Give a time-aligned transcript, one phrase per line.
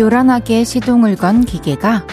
[0.00, 2.06] 요란하게 시동을 건 기계가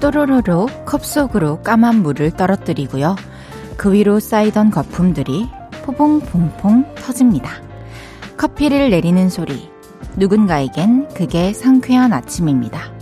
[0.00, 3.14] 또로로로 컵 속으로 까만 물을 떨어뜨리고요.
[3.76, 5.48] 그 위로 쌓이던 거품들이
[5.84, 7.52] 포봉퐁퐁 터집니다.
[8.36, 9.70] 커피를 내리는 소리.
[10.16, 12.92] 누군가에겐 그게 상쾌한 아침입니다.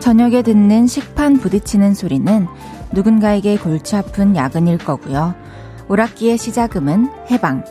[0.00, 2.46] 저녁에 듣는 식판 부딪히는 소리는
[2.92, 5.34] 누군가에게 골치 아픈 야근일 거고요.
[5.88, 7.64] 오락기의 시작음은 해방,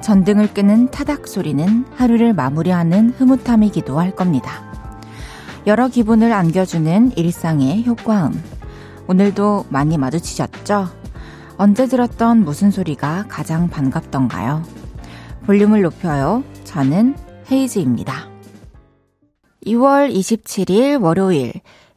[0.00, 4.62] 전등을 끄는 타닥 소리는 하루를 마무리하는 흐뭇함이기도 할 겁니다.
[5.66, 8.42] 여러 기분을 안겨주는 일상의 효과음.
[9.06, 10.88] 오늘도 많이 마주치셨죠?
[11.56, 14.62] 언제 들었던 무슨 소리가 가장 반갑던가요?
[15.46, 16.42] 볼륨을 높여요.
[16.64, 17.14] 저는
[17.50, 18.28] 헤이즈입니다.
[19.66, 21.52] 2월 27일 월요일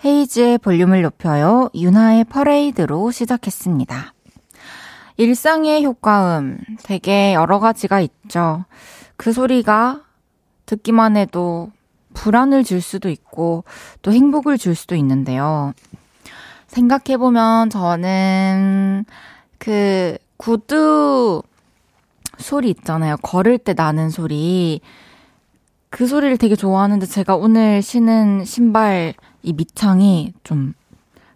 [0.06, 1.70] 헤이즈의 볼륨을 높여요.
[1.74, 4.14] 윤하의 퍼레이드로 시작했습니다.
[5.18, 8.66] 일상의 효과음 되게 여러 가지가 있죠.
[9.16, 10.04] 그 소리가
[10.68, 11.72] 듣기만 해도
[12.14, 13.64] 불안을 줄 수도 있고
[14.02, 15.74] 또 행복을 줄 수도 있는데요.
[16.68, 19.06] 생각해보면 저는
[19.58, 21.42] 그 구두
[22.38, 23.18] 소리 있잖아요.
[23.18, 24.82] 걸을 때 나는 소리.
[25.90, 30.74] 그 소리를 되게 좋아하는데 제가 오늘 신은 신발 이 밑창이 좀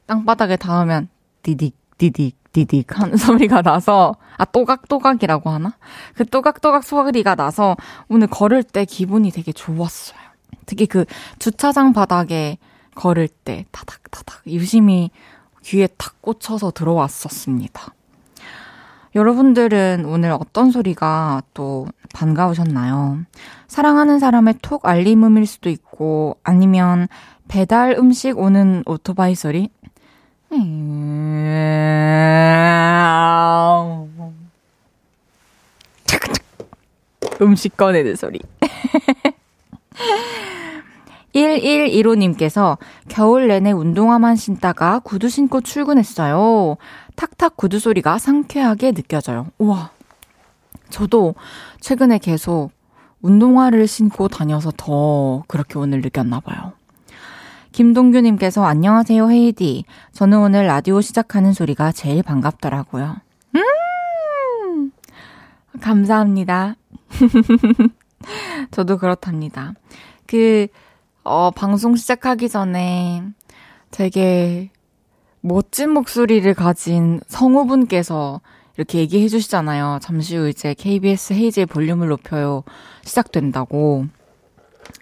[0.05, 1.09] 땅바닥에 닿으면
[1.43, 5.73] 디딕 디딕 디딕 하는 소리가 나서 아 또각또각이라고 하나?
[6.15, 7.77] 그 또각또각 소리가 나서
[8.09, 10.19] 오늘 걸을 때 기분이 되게 좋았어요.
[10.65, 11.05] 특히 그
[11.39, 12.57] 주차장 바닥에
[12.95, 15.11] 걸을 때 타닥타닥 유심히
[15.63, 17.93] 귀에 탁 꽂혀서 들어왔었습니다.
[19.13, 23.19] 여러분들은 오늘 어떤 소리가 또 반가우셨나요?
[23.67, 27.09] 사랑하는 사람의 톡 알림음일 수도 있고 아니면
[27.49, 29.69] 배달 음식 오는 오토바이 소리?
[37.41, 38.39] 음식 꺼내는 소리.
[41.35, 46.75] 1115님께서 겨울 내내 운동화만 신다가 구두 신고 출근했어요.
[47.21, 49.51] 탁탁 구두 소리가 상쾌하게 느껴져요.
[49.59, 49.91] 우와.
[50.89, 51.35] 저도
[51.79, 52.71] 최근에 계속
[53.21, 56.73] 운동화를 신고 다녀서 더 그렇게 오늘 느꼈나 봐요.
[57.73, 59.85] 김동규님께서 안녕하세요, 헤이디.
[60.13, 63.17] 저는 오늘 라디오 시작하는 소리가 제일 반갑더라고요.
[63.55, 64.91] 음!
[65.79, 66.75] 감사합니다.
[68.71, 69.75] 저도 그렇답니다.
[70.25, 70.65] 그,
[71.23, 73.21] 어, 방송 시작하기 전에
[73.91, 74.70] 되게
[75.41, 78.41] 멋진 목소리를 가진 성우분께서
[78.77, 79.99] 이렇게 얘기해 주시잖아요.
[80.01, 82.63] 잠시 후 이제 KBS 헤이즈의 볼륨을 높여요.
[83.03, 84.05] 시작된다고.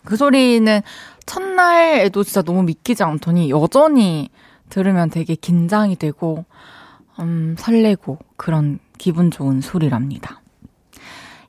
[0.06, 0.82] 그 소리는
[1.26, 4.30] 첫날에도 진짜 너무 믿기지 않더니 여전히
[4.70, 6.46] 들으면 되게 긴장이 되고,
[7.20, 10.42] 음, 설레고 그런 기분 좋은 소리랍니다.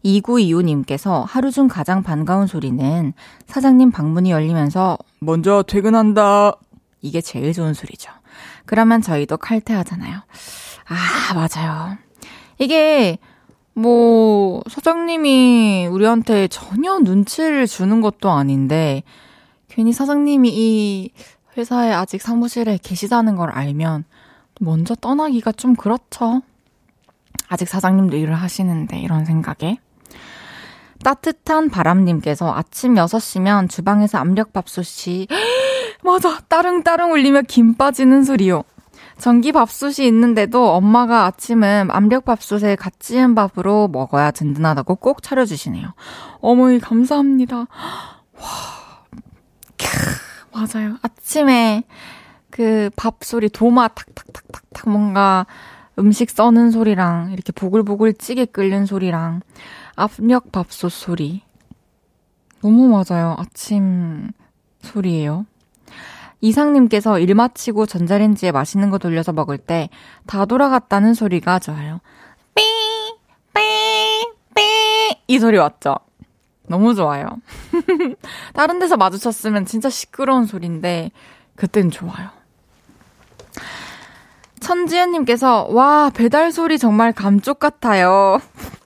[0.05, 3.13] 2925님께서 하루 중 가장 반가운 소리는
[3.47, 6.55] 사장님 방문이 열리면서 먼저 퇴근한다.
[7.03, 8.11] 이게 제일 좋은 소리죠.
[8.71, 10.21] 그러면 저희도 칼퇴하잖아요.
[10.87, 11.99] 아, 맞아요.
[12.59, 13.19] 이게
[13.75, 19.03] 뭐 사장님이 우리한테 전혀 눈치를 주는 것도 아닌데
[19.67, 21.11] 괜히 사장님이 이
[21.57, 24.05] 회사에 아직 사무실에 계시다는 걸 알면
[24.61, 26.41] 먼저 떠나기가 좀 그렇죠.
[27.49, 29.79] 아직 사장님도 일을 하시는데 이런 생각에
[31.03, 35.29] 따뜻한 바람님께서 아침 6시면 주방에서 압력밥솥이
[36.05, 38.63] 맞아 따릉따릉 울리며 김 빠지는 소리요.
[39.19, 45.93] 전기 밥솥이 있는데도 엄마가 아침은 압력밥솥에 갓 지은 밥으로 먹어야 든든하다고 꼭 차려주시네요.
[46.41, 47.67] 어머니 감사합니다.
[48.41, 48.47] 와,
[49.77, 49.87] 캬,
[50.53, 50.97] 맞아요.
[51.03, 51.85] 아침에
[52.51, 55.47] 그 밥 소리 도마 탁탁탁탁탁 뭔가
[55.99, 59.43] 음식 써는 소리랑 이렇게 보글보글 찌개 끓는 소리랑
[59.97, 61.43] 압력 밥솥 소리
[62.63, 63.37] 너무 맞아요.
[63.39, 64.31] 아침
[64.83, 65.47] 소리예요.
[66.43, 69.89] 이상님께서 일 마치고 전자레인지에 맛있는 거 돌려서 먹을 때
[70.27, 72.01] 다 돌아갔다는 소리가 좋아요.
[72.55, 72.63] 삐,
[73.55, 73.61] 삐,
[74.55, 74.63] 삐.
[75.29, 75.97] 이 소리 왔죠?
[76.69, 77.27] 너무 좋아요.
[78.55, 81.11] 다른 데서 마주쳤으면 진짜 시끄러운 소리인데,
[81.57, 82.29] 그땐 좋아요.
[84.61, 88.39] 천지연님께서, 와, 배달 소리 정말 감쪽 같아요.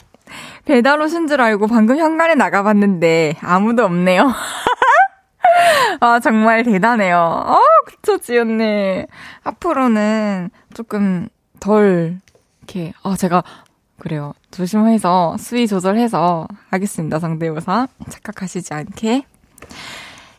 [0.64, 4.32] 배달 오신 줄 알고 방금 현관에 나가봤는데, 아무도 없네요.
[6.00, 7.18] 아, 정말 대단해요.
[7.18, 7.56] 어,
[7.86, 9.06] 그쵸, 지연님.
[9.44, 11.28] 앞으로는 조금
[11.60, 12.18] 덜,
[12.60, 13.42] 이렇게, 아, 제가,
[13.98, 14.32] 그래요.
[14.50, 17.88] 조심해서 수위 조절해서 하겠습니다, 상대모사.
[18.08, 19.24] 착각하시지 않게.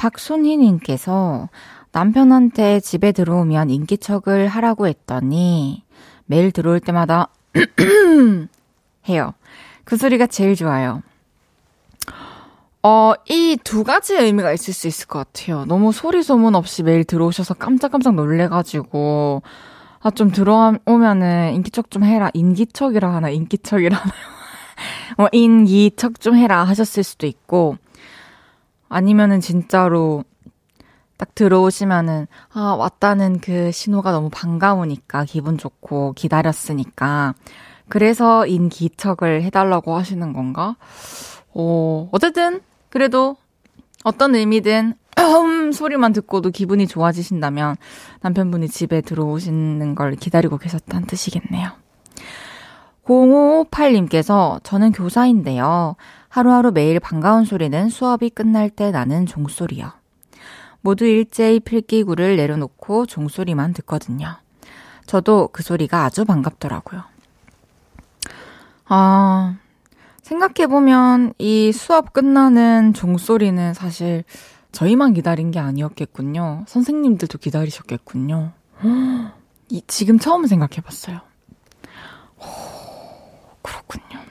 [0.00, 1.50] 박순희님께서
[1.92, 5.84] 남편한테 집에 들어오면 인기척을 하라고 했더니
[6.24, 7.28] 매일 들어올 때마다
[9.08, 9.34] 해요.
[9.84, 11.02] 그 소리가 제일 좋아요.
[12.82, 15.66] 어, 이 두 가지 의미가 있을 수 있을 것 같아요.
[15.66, 19.42] 너무 소리 소문 없이 매일 들어오셔서 깜짝깜짝 놀래가지고,
[20.00, 22.30] 아, 좀 들어오면은 인기척 좀 해라.
[22.32, 24.12] 인기척이라 하나, 인기척이라 하나요?
[25.18, 27.76] 뭐, 인기 척 좀 해라 하셨을 수도 있고,
[28.90, 30.24] 아니면은 진짜로
[31.16, 37.34] 딱 들어오시면은, 아, 왔다는 그 신호가 너무 반가우니까, 기분 좋고, 기다렸으니까,
[37.88, 40.76] 그래서 인기척을 해달라고 하시는 건가?
[41.54, 43.36] 어, 어쨌든, 그래도
[44.04, 47.76] 어떤 의미든, 음 소리만 듣고도 기분이 좋아지신다면
[48.22, 51.72] 남편분이 집에 들어오시는 걸 기다리고 계셨다는 뜻이겠네요.
[53.04, 55.96] 0558님께서 저는 교사인데요.
[56.30, 59.90] 하루하루 매일 반가운 소리는 수업이 끝날 때 나는 종소리요.
[60.80, 64.36] 모두 일제히 필기구를 내려놓고 종소리만 듣거든요.
[65.06, 67.02] 저도 그 소리가 아주 반갑더라고요.
[68.86, 69.56] 아,
[70.22, 74.22] 생각해보면 이 수업 끝나는 종소리는 사실
[74.70, 76.64] 저희만 기다린 게 아니었겠군요.
[76.68, 78.52] 선생님들도 기다리셨겠군요.
[79.68, 81.20] 이, 지금 처음 생각해봤어요.
[83.62, 84.29] 그렇군요.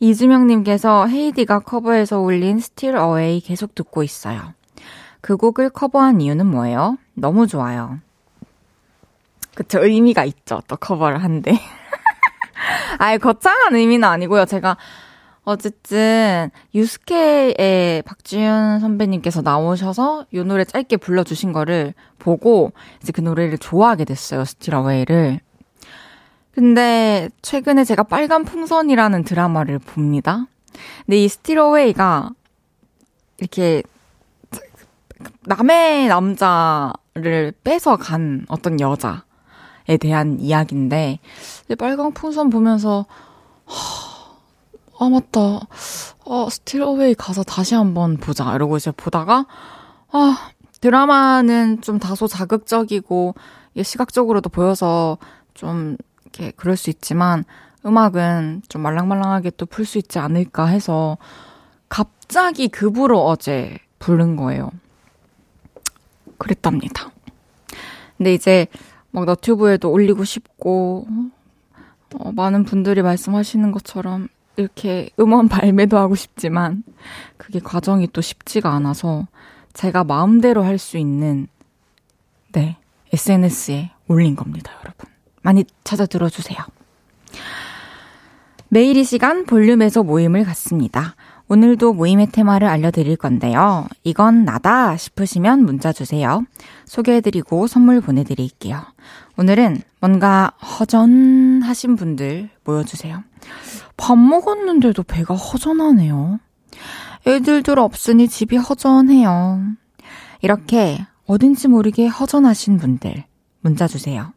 [0.00, 4.52] 이주명님께서 헤이디가 커버해서 올린 Steal Away 계속 듣고 있어요.
[5.20, 6.98] 그 곡을 커버한 이유는 뭐예요?
[7.14, 7.98] 너무 좋아요.
[9.54, 10.60] 그쵸, 의미가 있죠.
[10.68, 11.58] 또 커버를 한데.
[12.98, 14.44] 아예 거창한 의미는 아니고요.
[14.44, 14.76] 제가
[15.44, 24.04] 어쨌든 유스케에 박지윤 선배님께서 나오셔서 이 노래 짧게 불러주신 거를 보고 이제 그 노래를 좋아하게
[24.04, 24.44] 됐어요.
[24.44, 25.40] Steal Away를.
[26.56, 30.46] 근데 최근에 제가 빨간 풍선이라는 드라마를 봅니다.
[31.04, 32.30] 근데 이 Steal Away가
[33.36, 33.82] 이렇게
[35.44, 41.18] 남의 남자를 뺏어 간 어떤 여자에 대한 이야기인데
[41.78, 43.04] 빨간 풍선 보면서
[44.98, 45.60] 아 맞다.
[46.24, 49.44] 어 Steal Away 가사 다시 한번 보자 이러고 이제 보다가
[50.10, 50.50] 아
[50.80, 53.34] 드라마는 좀 다소 자극적이고
[53.82, 55.18] 시각적으로도 보여서
[55.52, 57.44] 좀 이렇게 그럴 수 있지만
[57.84, 61.18] 음악은 좀 말랑말랑하게 또 풀 수 있지 않을까 해서
[61.88, 64.70] 갑자기 급으로 어제 부른 거예요.
[66.38, 67.10] 그랬답니다.
[68.16, 68.66] 근데 이제
[69.10, 71.06] 막 너튜브에도 올리고 싶고
[72.18, 76.82] 어, 많은 분들이 말씀하시는 것처럼 이렇게 음원 발매도 하고 싶지만
[77.36, 79.26] 그게 과정이 또 쉽지가 않아서
[79.74, 81.46] 제가 마음대로 할 수 있는
[82.52, 82.78] 네
[83.12, 85.15] SNS에 올린 겁니다, 여러분.
[85.46, 86.58] 많이 찾아 들어주세요.
[88.68, 91.14] 매일 이 시간 볼륨에서 모임을 갖습니다.
[91.46, 93.86] 오늘도 모임의 테마를 알려드릴 건데요.
[94.02, 96.44] 이건 나다 싶으시면 문자 주세요.
[96.86, 98.82] 소개해드리고 선물 보내드릴게요.
[99.38, 100.50] 오늘은 뭔가
[100.80, 103.22] 허전하신 분들 모여주세요.
[103.96, 106.40] 밥 먹었는데도 배가 허전하네요.
[107.24, 109.60] 애들들 없으니 집이 허전해요.
[110.42, 113.24] 이렇게 어딘지 모르게 허전하신 분들
[113.60, 114.32] 문자 주세요.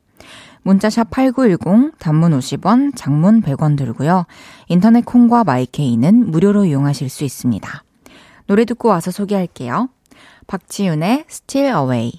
[0.64, 4.26] 문자샵 8910, 단문 50원, 장문 100원 들고요.
[4.68, 7.84] 인터넷 콩과 마이케이는 무료로 이용하실 수 있습니다.
[8.48, 9.90] 노래 듣고 와서 소개할게요.
[10.48, 12.12] 박지윤의 Still Away.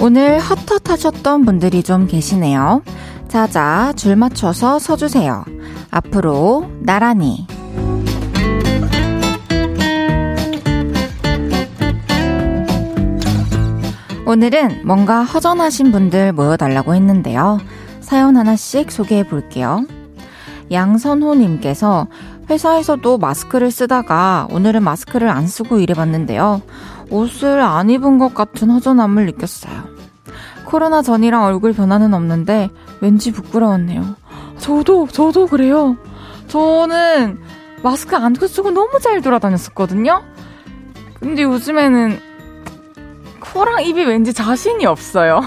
[0.00, 2.82] 오늘 헛헛하셨던 분들이 좀 계시네요.
[3.34, 5.44] 자자, 줄 맞춰서 서주세요.
[5.90, 7.48] 앞으로 나란히.
[14.24, 17.58] 오늘은 뭔가 허전하신 분들 모여달라고 했는데요.
[17.98, 19.84] 사연 하나씩 소개해 볼게요.
[20.70, 22.06] 양선호님께서
[22.48, 26.62] 회사에서도 마스크를 쓰다가 오늘은 마스크를 안 쓰고 일해봤는데요.
[27.10, 29.92] 옷을 안 입은 것 같은 허전함을 느꼈어요.
[30.66, 32.70] 코로나 전이랑 얼굴 변화는 없는데
[33.00, 34.16] 왠지 부끄러웠네요.
[34.58, 35.96] 저도, 저도 그래요.
[36.48, 37.38] 저는
[37.82, 40.22] 마스크 안 쓰고 너무 잘 돌아다녔었거든요?
[41.20, 42.18] 근데 요즘에는
[43.40, 45.40] 코랑 입이 왠지 자신이 없어요.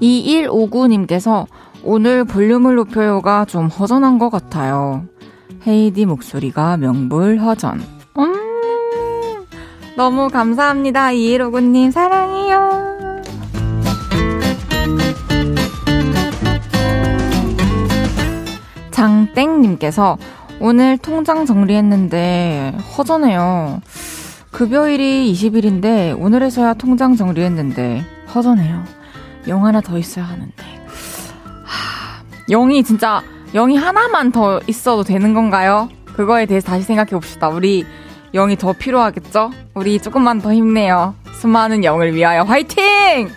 [0.00, 1.46] 2159님께서
[1.82, 5.04] 오늘 볼륨을 높여요가 좀 허전한 것 같아요.
[5.66, 7.82] 헤이디 목소리가 명불허전.
[8.18, 9.46] 음,
[9.96, 11.08] 너무 감사합니다.
[11.08, 12.88] 2159님, 사랑해요.
[18.90, 20.18] 장땡님께서
[20.60, 23.80] 오늘 통장 정리했는데 허전해요.
[24.50, 28.84] 급여일이 20일인데 오늘에서야 통장 정리했는데 허전해요.
[29.46, 30.64] 영 하나 더 있어야 하는데.
[31.64, 33.22] 하, 영이 진짜
[33.54, 35.88] 영이 하나만 더 있어도 되는 건가요?
[36.14, 37.48] 그거에 대해서 다시 생각해 봅시다.
[37.48, 37.84] 우리
[38.34, 39.50] 영이 더 필요하겠죠?
[39.74, 41.14] 우리 조금만 더 힘내요.
[41.32, 43.28] 수많은 영을 위하여 화이팅!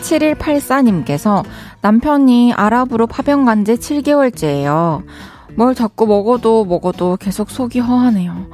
[0.00, 1.44] 7184님께서
[1.80, 5.02] 남편이 아랍으로 파병 간 지 7개월째예요.
[5.56, 8.46] 뭘 자꾸 먹어도 먹어도 계속 속이 허하네요.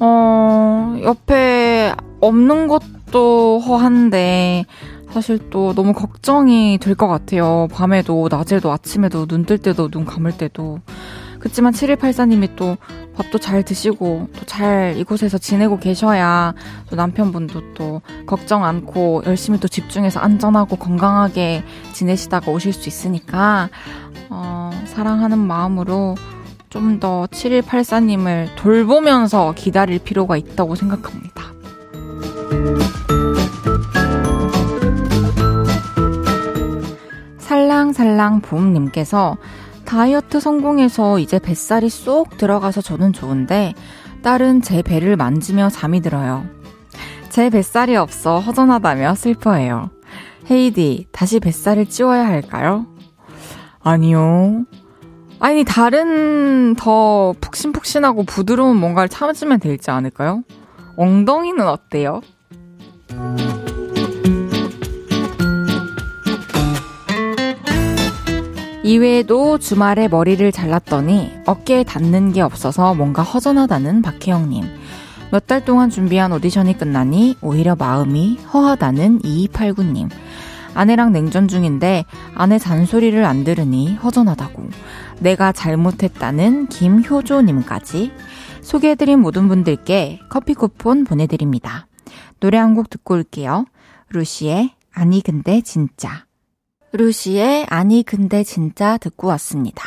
[0.00, 4.64] 어, 옆에 없는 것도 허한데,
[5.12, 7.66] 사실 또 너무 걱정이 될 것 같아요.
[7.72, 10.80] 밤에도, 낮에도, 아침에도, 눈 뜰 때도, 눈 감을 때도.
[11.40, 12.76] 그치만 7184님이 또
[13.16, 16.52] 밥도 잘 드시고 또 잘 이곳에서 지내고 계셔야
[16.90, 23.70] 또 남편분도 또 걱정 않고 열심히 또 집중해서 안전하고 건강하게 지내시다가 오실 수 있으니까
[24.28, 26.14] 어, 사랑하는 마음으로
[26.68, 31.42] 좀 더 7184님을 돌보면서 기다릴 필요가 있다고 생각합니다.
[37.38, 39.36] 살랑살랑 봄님께서
[39.84, 43.74] 다이어트 성공해서 이제 뱃살이 쏙 들어가서 저는 좋은데
[44.22, 46.44] 딸은 제 배를 만지며 잠이 들어요.
[47.28, 49.90] 제 뱃살이 없어 허전하다며 슬퍼해요.
[50.50, 52.86] 헤이디, 다시 뱃살을 찌워야 할까요?
[53.82, 54.64] 아니요.
[55.38, 60.42] 아니, 다른 더 푹신푹신하고 부드러운 뭔가를 참으시면 되지 않을까요?
[60.96, 62.20] 엉덩이는 어때요?
[68.82, 74.64] 이외에도 주말에 머리를 잘랐더니 어깨에 닿는 게 없어서 뭔가 허전하다는 박혜영님.
[75.30, 80.10] 몇 달 동안 준비한 오디션이 끝나니 오히려 마음이 허하다는 2289님.
[80.74, 84.68] 아내랑 냉전 중인데 아내 잔소리를 안 들으니 허전하다고.
[85.20, 88.10] 내가 잘못했다는 김효조님까지
[88.62, 91.86] 소개해드린 모든 분들께 커피 쿠폰 보내드립니다.
[92.40, 93.66] 노래 한 곡 듣고 올게요.
[94.10, 96.24] 루시의 아니 근데 진짜.
[96.92, 99.84] 루시의 아니 근데 진짜 듣고 왔습니다.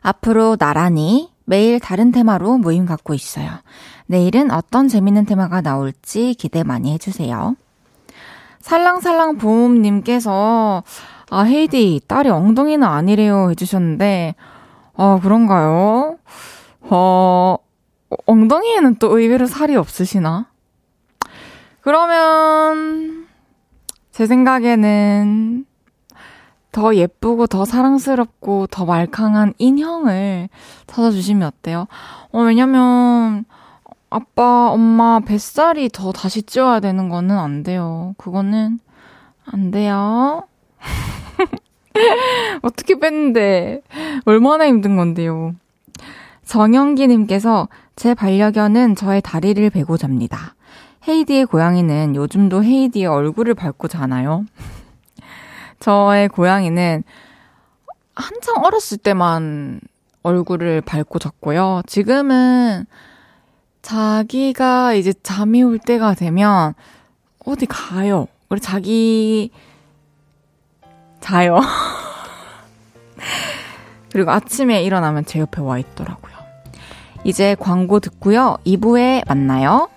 [0.00, 3.48] 앞으로 나란히 매일 다른 테마로 모임 갖고 있어요.
[4.06, 7.56] 내일은 어떤 재밌는 테마가 나올지 기대 많이 해주세요.
[8.60, 10.82] 살랑살랑 보험님께서
[11.30, 14.34] 아 헤이디 딸이 엉덩이는 아니래요 해주셨는데
[14.96, 16.18] 아 그런가요?
[16.82, 17.56] 어
[18.26, 20.51] 엉덩이에는 또 의외로 살이 없으시나?
[21.82, 23.26] 그러면
[24.12, 25.66] 제 생각에는
[26.70, 30.48] 더 예쁘고 더 사랑스럽고 더 말캉한 인형을
[30.86, 31.86] 찾아주시면 어때요?
[32.30, 33.44] 어, 왜냐면,
[34.08, 38.14] 아빠, 엄마 뱃살이 더 다시 찌워야 되는 거는 안 돼요.
[38.16, 38.78] 그거는
[39.44, 40.46] 안 돼요.
[42.62, 43.82] 어떻게 뺐는데,
[44.24, 45.54] 얼마나 힘든 건데요.
[46.44, 50.54] 정영기님께서 제 반려견은 저의 다리를 베고 잡니다.
[51.08, 54.44] 헤이디의 고양이는 요즘도 헤이디의 얼굴을 밟고 자나요?
[55.80, 57.02] 저의 고양이는
[58.14, 59.80] 한창 어렸을 때만
[60.22, 61.82] 얼굴을 밟고 잤고요.
[61.86, 62.86] 지금은
[63.82, 66.74] 자기가 이제 잠이 올 때가 되면
[67.44, 68.28] 어디 가요.
[68.48, 69.50] 우리 자기
[71.20, 71.60] 자요.
[74.12, 76.32] 그리고 아침에 일어나면 제 옆에 와 있더라고요.
[77.24, 78.58] 이제 광고 듣고요.
[78.64, 79.88] 2부에 만나요.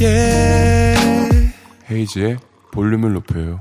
[0.00, 1.52] Yeah.
[1.90, 2.38] 헤이지의
[2.72, 3.60] 볼륨을 높여요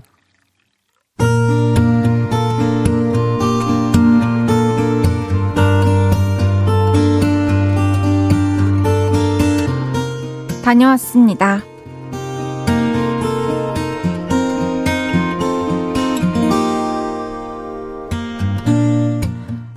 [10.64, 11.62] 다녀왔습니다.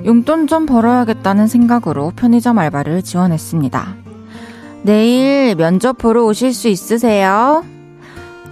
[0.04, 4.05] 용돈 좀 벌어야겠다는 생각으로 편의점 알바를 지원했습니다.
[4.86, 7.64] 내일 면접 보러 오실 수 있으세요?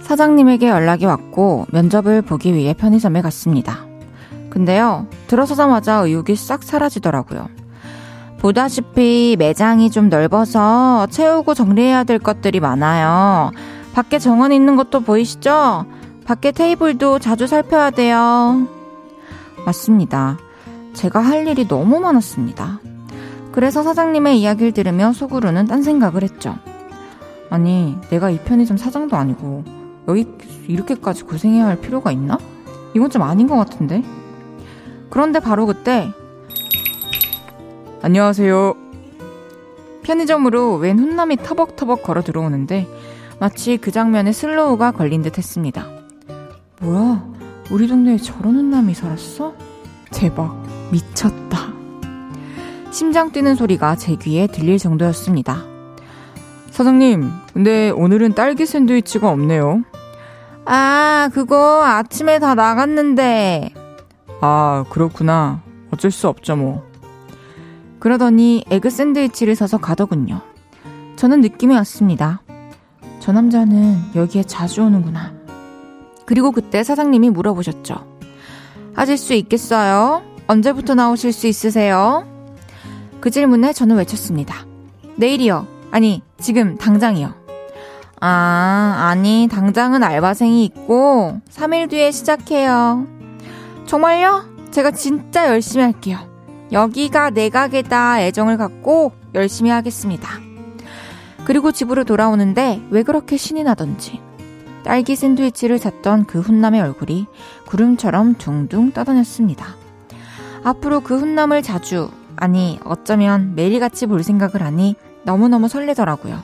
[0.01, 3.85] 사장님에게 연락이 왔고 면접을 보기 위해 편의점에 갔습니다.
[4.49, 7.47] 근데요, 들어서자마자 의욕이 싹 사라지더라고요.
[8.39, 13.51] 보다시피 매장이 좀 넓어서 채우고 정리해야 될 것들이 많아요.
[13.93, 15.85] 밖에 정원 있는 것도 보이시죠?
[16.25, 18.67] 밖에 테이블도 자주 살펴야 돼요.
[19.65, 20.37] 맞습니다.
[20.91, 22.81] 제가 할 일이 너무 많았습니다.
[23.55, 26.55] 그래서 사장님의 이야기를 들으며 속으로는 딴 생각을 했죠.
[27.49, 29.63] 아니, 내가 이 편의점 사장도 아니고,
[30.09, 30.27] 여기
[30.67, 32.37] 이렇게까지 고생해야 할 필요가 있나?
[32.93, 34.03] 이건 좀 아닌 것 같은데?
[35.09, 36.11] 그런데 바로 그때,
[38.01, 38.73] 안녕하세요.
[40.03, 42.85] 편의점으로 웬 훈남이 터벅터벅 걸어 들어오는데,
[43.39, 45.87] 마치 그 장면에 슬로우가 걸린 듯 했습니다.
[46.81, 47.25] 뭐야,
[47.71, 49.53] 우리 동네에 저런 훈남이 살았어?
[50.11, 50.61] 대박.
[50.91, 51.74] 미쳤다.
[52.95, 55.65] 심장 뛰는 소리가 제 귀에 들릴 정도였습니다.
[56.71, 59.83] 사장님, 근데 오늘은 딸기 샌드위치가 없네요.
[60.63, 63.73] 아, 그거 아침에 다 나갔는데.
[64.39, 65.61] 아, 그렇구나.
[65.91, 66.89] 어쩔 수 없죠, 뭐.
[67.99, 70.39] 그러더니 에그 샌드위치를 사서 가더군요.
[71.17, 72.43] 저는 느낌이 왔습니다.
[73.19, 75.33] 저 남자는 여기에 자주 오는구나.
[76.25, 77.95] 그리고 그때 사장님이 물어보셨죠.
[78.93, 80.21] 하실 수 있겠어요?
[80.47, 82.33] 언제부터 나오실 수 있으세요?
[83.25, 84.67] 그 질문에 저는 외쳤습니다.
[85.15, 85.65] 내일이요.
[85.89, 87.33] 아니, 지금 당장이요.
[88.21, 93.07] 아, 아니, 당장은 알바생이 있고 3일 뒤에 시작해요.
[93.87, 94.45] 정말요?
[94.69, 96.19] 제가 진짜 열심히 할게요.
[96.71, 100.29] 여기가 내 가게다 애정을 갖고 열심히 하겠습니다.
[101.45, 104.21] 그리고 집으로 돌아오는데 왜 그렇게 신이 나던지
[104.83, 107.25] 딸기 샌드위치를 샀던 그 훈남의 얼굴이
[107.65, 109.65] 구름처럼 둥둥 떠다녔습니다.
[110.63, 116.41] 앞으로 그 훈남을 자주, 아니, 어쩌면 매일같이 볼 생각을 하니 너무너무 설레더라고요.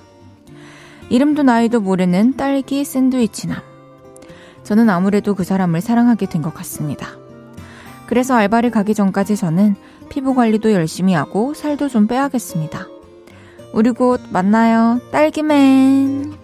[1.09, 3.59] 이름도 나이도 모르는 딸기 샌드위치남.
[4.63, 7.07] 저는 아무래도 그 사람을 사랑하게 된 것 같습니다.
[8.07, 9.75] 그래서 알바를 가기 전까지 저는
[10.09, 12.87] 피부 관리도 열심히 하고 살도 좀 빼야겠습니다.
[13.73, 14.99] 우리 곧 만나요.
[15.11, 16.40] 딸기맨.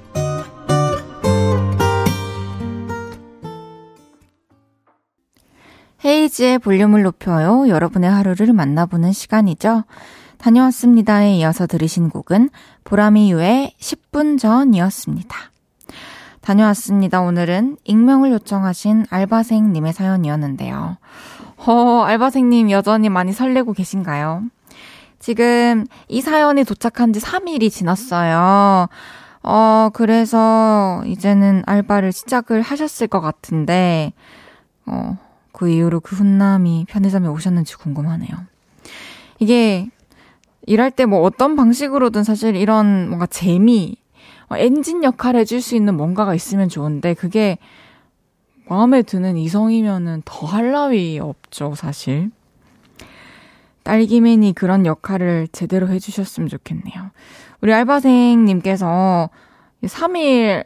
[6.06, 7.68] 헤이즈의 볼륨을 높여요.
[7.68, 9.84] 여러분의 하루를 만나보는 시간이죠.
[10.38, 12.50] 다녀왔습니다에 이어서 들으신 곡은
[12.84, 15.36] 보라미유의 10분 전이었습니다.
[16.42, 17.22] 다녀왔습니다.
[17.22, 20.98] 오늘은 익명을 요청하신 알바생님의 사연이었는데요.
[21.58, 24.44] 어, 알바생님 여전히 많이 설레고 계신가요?
[25.20, 28.88] 지금 이 사연이 도착한 지 3일이 지났어요.
[29.44, 34.14] 어, 그래서 이제는 알바를 시작을 하셨을 것 같은데,
[34.86, 35.18] 어,
[35.58, 38.30] 그 이후로 그 훈남이 편의점에 오셨는지 궁금하네요.
[39.40, 39.90] 이게
[40.68, 43.96] 일할 때 뭐 어떤 방식으로든 사실 이런 뭔가 재미,
[44.50, 47.58] 어, 엔진 역할을 해줄 수 있는 뭔가가 있으면 좋은데 그게
[48.70, 52.30] 마음에 드는 이성이면은 더할 나위 없죠, 사실.
[53.82, 57.10] 딸기맨이 그런 역할을 제대로 해주셨으면 좋겠네요.
[57.62, 59.30] 우리 알바생님께서
[59.86, 60.66] 3일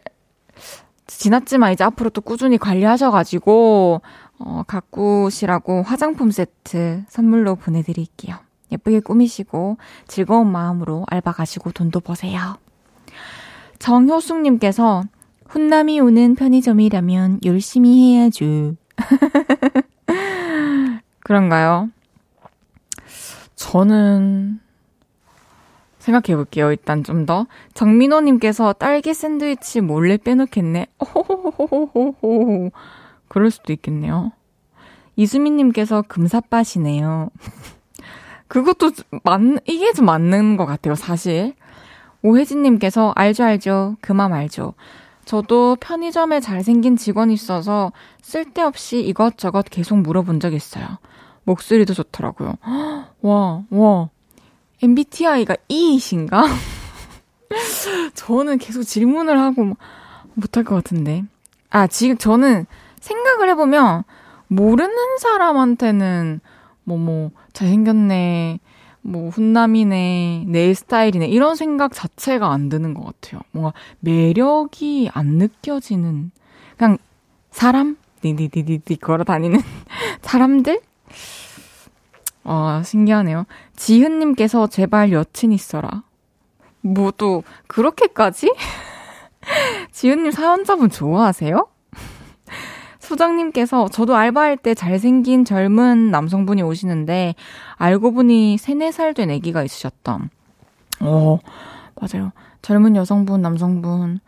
[1.05, 4.01] 지났지만 이제 앞으로 또 꾸준히 관리하셔가지고
[4.45, 8.37] 어, 가꾸시라고 화장품 세트 선물로 보내드릴게요.
[8.71, 9.77] 예쁘게 꾸미시고
[10.07, 12.57] 즐거운 마음으로 알바 가시고 돈도 버세요.
[13.79, 15.03] 정효숙님께서
[15.47, 18.75] 훈남이 오는 편의점이라면 열심히 해야죠.
[21.19, 21.89] 그런가요?
[23.55, 24.59] 저는
[25.99, 26.71] 생각해 볼게요.
[26.71, 27.47] 일단 좀 더.
[27.73, 30.87] 정민호님께서 딸기 샌드위치 몰래 빼놓겠네.
[30.99, 32.71] 오호호호호호.
[33.31, 34.33] 그럴 수도 있겠네요.
[35.15, 37.29] 이수민님께서 금사빠시네요.
[38.49, 38.91] 그것도
[39.23, 41.55] 맞, 이게 좀 맞는 것 같아요, 사실.
[42.23, 43.95] 오혜진님께서 알죠, 알죠.
[44.01, 44.73] 그만 알죠.
[45.23, 50.85] 저도 편의점에 잘생긴 직원이 있어서 쓸데없이 이것저것 계속 물어본 적 있어요.
[51.45, 52.55] 목소리도 좋더라고요.
[53.21, 54.09] 와, 와.
[54.83, 56.47] MBTI가 E이신가?
[58.13, 59.77] 저는 계속 질문을 하고
[60.33, 61.23] 못할 것 같은데.
[61.69, 62.65] 아, 지금 저는
[63.01, 64.03] 생각을 해보면,
[64.47, 66.39] 모르는 사람한테는,
[66.85, 68.59] 뭐, 뭐, 잘생겼네,
[69.01, 73.41] 뭐, 훈남이네, 내 스타일이네, 이런 생각 자체가 안 드는 것 같아요.
[73.51, 76.31] 뭔가 매력이 안 느껴지는,
[76.77, 76.97] 그냥
[77.51, 77.97] 사람?
[78.21, 79.59] 디디디디디 걸어 다니는
[80.21, 80.81] 사람들?
[82.43, 83.45] 아, 신기하네요.
[83.75, 86.03] 지은님께서 제발 여친 있어라.
[86.81, 88.53] 뭐 또, 그렇게까지?
[89.91, 91.67] 지은님 사연자분 좋아하세요?
[93.11, 97.35] 소장님께서 저도 알바할 때 잘생긴 젊은 남성분이 오시는데
[97.75, 100.29] 알고 보니 3, 4살 된 아기가 있으셨던.
[101.01, 101.39] 어,
[101.95, 102.31] 맞아요.
[102.61, 104.19] 젊은 여성분, 남성분,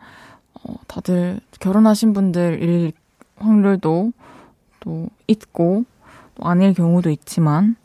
[0.54, 2.92] 어, 다들 결혼하신 분들일
[3.36, 4.12] 확률도
[4.80, 5.84] 또 있고,
[6.34, 7.76] 또 아닐 경우도 있지만,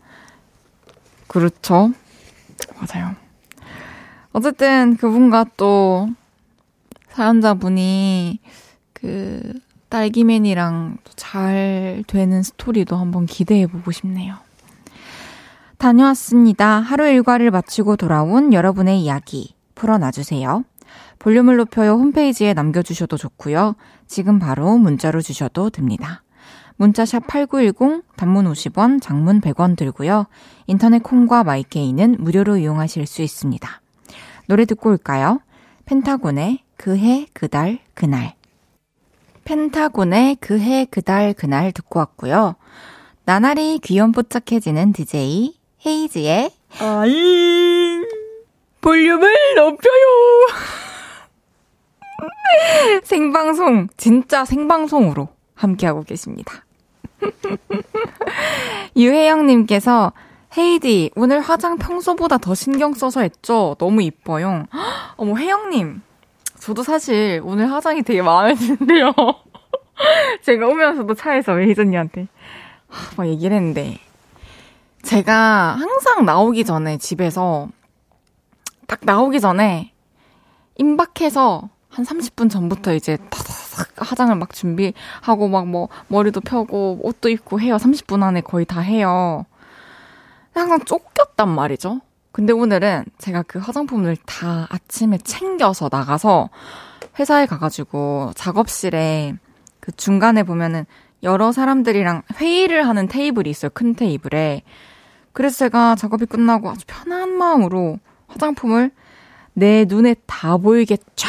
[1.27, 1.93] 그렇죠.
[2.75, 3.15] 맞아요.
[4.33, 6.09] 어쨌든 그분과 또
[7.09, 8.39] 사연자분이
[8.93, 9.53] 그
[9.89, 14.35] 딸기맨이랑 잘 되는 스토리도 한번 기대해 보고 싶네요.
[15.77, 16.79] 다녀왔습니다.
[16.79, 20.63] 하루 일과를 마치고 돌아온 여러분의 이야기 풀어놔주세요.
[21.19, 23.75] 볼륨을 높여요 홈페이지에 남겨주셔도 좋고요.
[24.07, 26.23] 지금 바로 문자로 주셔도 됩니다.
[26.77, 30.27] 문자샵 8910, 단문 50원, 장문 100원 들고요.
[30.67, 33.81] 인터넷 콩과 마이케이는 무료로 이용하실 수 있습니다.
[34.47, 35.41] 노래 듣고 올까요?
[35.85, 38.38] 펜타곤의 그해, 그달, 그날.
[39.49, 42.55] 펜타곤의 그해, 그달, 그날 듣고 왔고요.
[43.25, 48.05] 나날이 귀염뽀짝해지는 DJ 헤이즈의 아잉
[48.79, 50.47] 볼륨을 높여요.
[53.03, 56.63] 생방송, 진짜 생방송으로 함께하고 계십니다.
[58.95, 60.13] 유혜영님께서
[60.55, 63.75] 헤이디, 오늘 화장 평소보다 더 신경 써서 했죠?
[63.79, 64.65] 너무 이뻐요.
[65.17, 66.03] 어머, 혜영님.
[66.59, 69.13] 저도 사실 오늘 화장이 되게 마음에 드는데요.
[70.43, 72.27] 제가 오면서도 차에서 혜이언니한테
[73.17, 73.97] 막 얘기를 했는데.
[75.01, 77.69] 제가 항상 나오기 전에 집에서
[78.87, 79.93] 딱 나오기 전에
[80.75, 87.61] 임박해서 한 30분 전부터 이제 타다닥 화장을 막 준비하고 막 뭐 머리도 펴고 옷도 입고
[87.61, 87.77] 해요.
[87.77, 89.45] 30분 안에 거의 다 해요.
[90.53, 92.01] 항상 쫓겼단 말이죠.
[92.39, 96.49] 근데 오늘은 제가 그 화장품을 다 아침에 챙겨서 나가서
[97.19, 99.35] 회사에 가가지고 작업실에
[99.81, 100.85] 그 중간에 보면은
[101.21, 103.69] 여러 사람들이랑 회의를 하는 테이블이 있어요.
[103.73, 104.61] 큰 테이블에.
[105.33, 108.91] 그래서 제가 작업이 끝나고 아주 편한 마음으로 화장품을
[109.51, 111.27] 내 눈에 다 보이게 쫙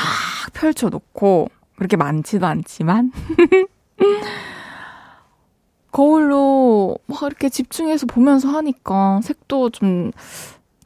[0.53, 3.11] 펼쳐놓고, 그렇게 많지도 않지만,
[5.90, 10.12] 거울로 막 이렇게 집중해서 보면서 하니까 색도 좀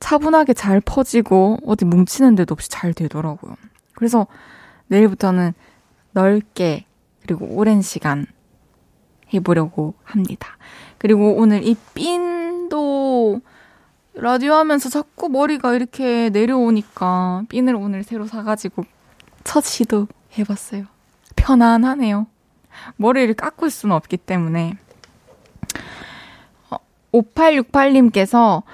[0.05, 3.57] 차분하게 잘 퍼지고 어디 뭉치는 데도 없이 잘 되더라고요.
[3.95, 4.27] 그래서
[4.89, 5.55] 내일부터는
[6.13, 6.85] 넓게
[7.23, 8.27] 그리고 오랜 시간
[9.33, 10.59] 해보려고 합니다.
[10.99, 13.41] 그리고 오늘 이 핀도
[14.13, 18.85] 라디오 하면서 자꾸 머리가 이렇게 내려오니까 핀을 오늘 새로 사가지고
[19.43, 20.07] 첫 시도
[20.39, 20.85] 해봤어요.
[21.35, 22.27] 편안하네요.
[22.97, 24.77] 머리를 깎을 수는 없기 때문에.
[27.11, 28.65] 5868님께서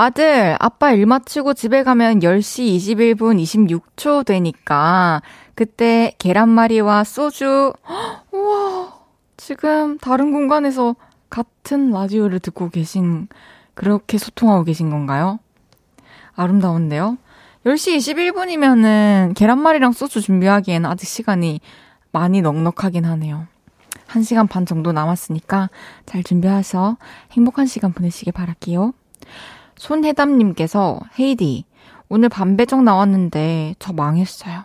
[0.00, 5.22] 아들, 아빠 일 마치고 집에 가면 10시 21분 26초 되니까
[5.56, 7.72] 그때 계란말이와 소주,
[8.30, 8.94] 우와,
[9.36, 10.94] 지금 다른 공간에서
[11.30, 13.26] 같은 라디오를 듣고 계신,
[13.74, 15.40] 그렇게 소통하고 계신 건가요?
[16.36, 17.18] 아름다운데요?
[17.66, 21.60] 10시 21분이면은 계란말이랑 소주 준비하기에는 아직 시간이
[22.12, 23.48] 많이 넉넉하긴 하네요.
[24.06, 25.70] 1시간 반 정도 남았으니까
[26.06, 26.98] 잘 준비해서
[27.32, 28.92] 행복한 시간 보내시길 바랄게요.
[29.78, 31.64] 손혜담님께서 헤이디,
[32.08, 34.64] 오늘 반배정 나왔는데 저 망했어요.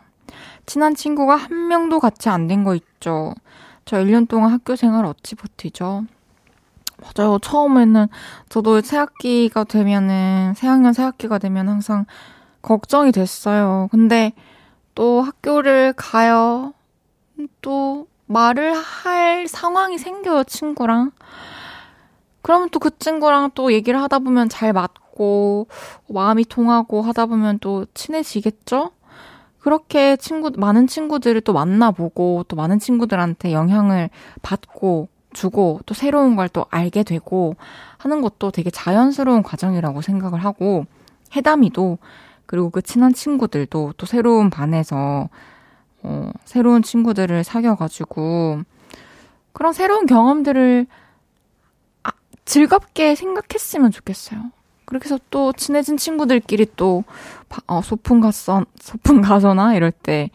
[0.66, 3.34] 친한 친구가 한 명도 같이 안 된 거 있죠.
[3.86, 6.06] 저 1년 동안 학교 생활 어찌 버티죠?
[7.02, 7.38] 맞아요.
[7.40, 8.08] 처음에는
[8.48, 12.06] 저도 새학기가 되면은, 새학년 새학기가 되면 항상
[12.62, 13.90] 걱정이 됐어요.
[13.92, 14.32] 근데
[14.96, 16.74] 또 학교를 가요.
[17.62, 21.12] 또 말을 할 상황이 생겨요, 친구랑.
[22.42, 25.03] 그러면 또 그 친구랑 또 얘기를 하다 보면 잘 맞고,
[26.10, 28.92] 마음이 통하고 하다 보면 또 친해지겠죠?
[29.60, 34.10] 그렇게 친구, 많은 친구들을 또 만나보고, 또 많은 친구들한테 영향을
[34.42, 37.56] 받고, 주고, 또 새로운 걸 또 알게 되고,
[37.98, 40.86] 하는 것도 되게 자연스러운 과정이라고 생각을 하고,
[41.36, 41.98] 해담이도,
[42.46, 45.30] 그리고 그 친한 친구들도 또 새로운 반에서
[46.04, 48.62] 어, 새로운 친구들을 사귀어가지고,
[49.54, 50.86] 그런 새로운 경험들을
[52.04, 52.12] 아,
[52.46, 54.52] 즐겁게 생각했으면 좋겠어요.
[54.94, 57.04] 그렇게 해서 또 친해진 친구들끼리 또,
[57.68, 60.30] 어, 소풍 갔어, 소풍 가서나 이럴 때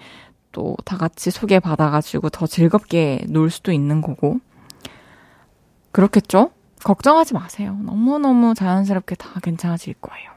[0.53, 4.39] 또 다 같이 소개받아가지고 더 즐겁게 놀 수도 있는 거고.
[5.93, 6.51] 그렇겠죠?
[6.85, 7.77] 걱정하지 마세요.
[7.83, 10.31] 너무너무 자연스럽게 다 괜찮아질 거예요.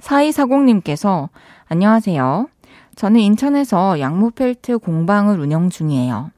[0.00, 1.28] 4240님께서
[1.66, 2.48] 안녕하세요.
[2.96, 6.30] 저는 인천에서 양모 펠트 공방을 운영 중이에요.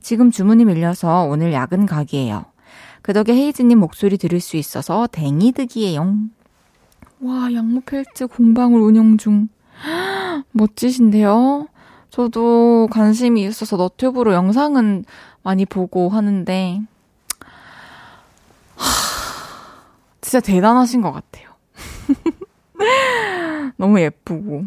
[0.00, 2.44] 지금 주문이 밀려서 오늘 야근 각이에요.
[3.10, 6.16] 그 덕에 헤이즈님 목소리 들을 수 있어서 댕이 득이에요.
[7.22, 9.48] 와, 양모펠트 공방을 운영 중.
[10.52, 11.66] 멋지신데요?
[12.10, 15.04] 저도 관심이 있어서 너튜브로 영상은
[15.42, 16.80] 많이 보고 하는데,
[18.76, 18.84] 하,
[20.20, 21.50] 진짜 대단하신 것 같아요.
[23.76, 24.66] 너무 예쁘고.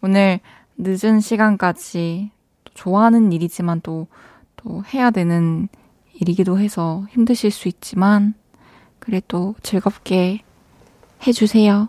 [0.00, 0.40] 오늘
[0.78, 2.30] 늦은 시간까지
[2.72, 4.06] 좋아하는 일이지만 또,
[4.56, 5.68] 또 해야 되는
[6.20, 8.34] 일이기도 해서 힘드실 수 있지만,
[8.98, 10.40] 그래도 즐겁게
[11.26, 11.88] 해주세요.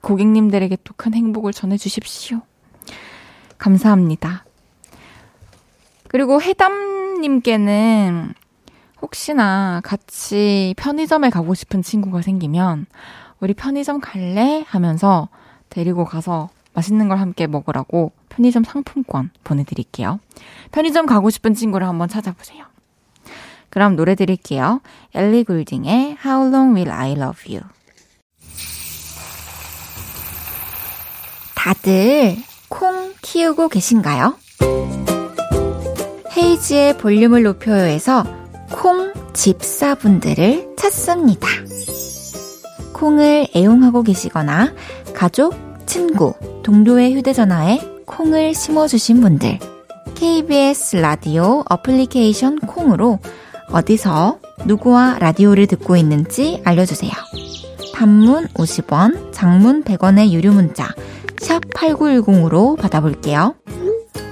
[0.00, 2.40] 고객님들에게 또 큰 행복을 전해주십시오.
[3.58, 4.44] 감사합니다.
[6.08, 8.34] 그리고 해담님께는
[9.02, 12.86] 혹시나 같이 편의점에 가고 싶은 친구가 생기면
[13.40, 14.64] 우리 편의점 갈래?
[14.66, 15.28] 하면서
[15.68, 20.20] 데리고 가서 맛있는 걸 함께 먹으라고 편의점 상품권 보내드릴게요.
[20.72, 22.64] 편의점 가고 싶은 친구를 한번 찾아보세요.
[23.74, 24.80] 그럼 노래 드릴게요.
[25.14, 27.68] 엘리 굴딩의 How Long Will I Love You.
[31.56, 32.36] 다들
[32.68, 34.36] 콩 키우고 계신가요?
[36.36, 38.24] 헤이지의 볼륨을 높여요에서
[38.70, 41.48] 콩 집사분들을 찾습니다.
[42.92, 44.72] 콩을 애용하고 계시거나
[45.14, 45.52] 가족,
[45.84, 49.58] 친구, 동료의 휴대전화에 콩을 심어주신 분들
[50.14, 53.18] KBS 라디오 어플리케이션 콩으로
[53.70, 57.12] 어디서 누구와 라디오를 듣고 있는지 알려주세요.
[57.94, 60.92] 단문 50원, 장문 100원의 유료 문자
[61.38, 63.54] 샵 8910으로 받아볼게요.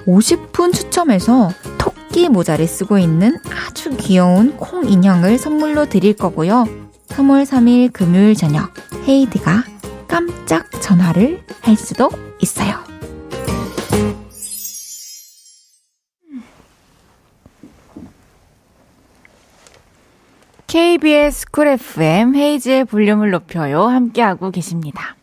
[0.07, 6.67] 50분 추첨해서 토끼 모자를 쓰고 있는 아주 귀여운 콩 인형을 선물로 드릴 거고요.
[7.09, 8.73] 3월 3일 금요일 저녁
[9.07, 9.65] 헤이드가
[10.09, 12.92] 깜짝 전화를 할 수도 있어요.
[20.73, 23.89] KBS Cool FM 헤이즈의 볼륨을 높여요.
[23.89, 25.17] 함께하고 계십니다.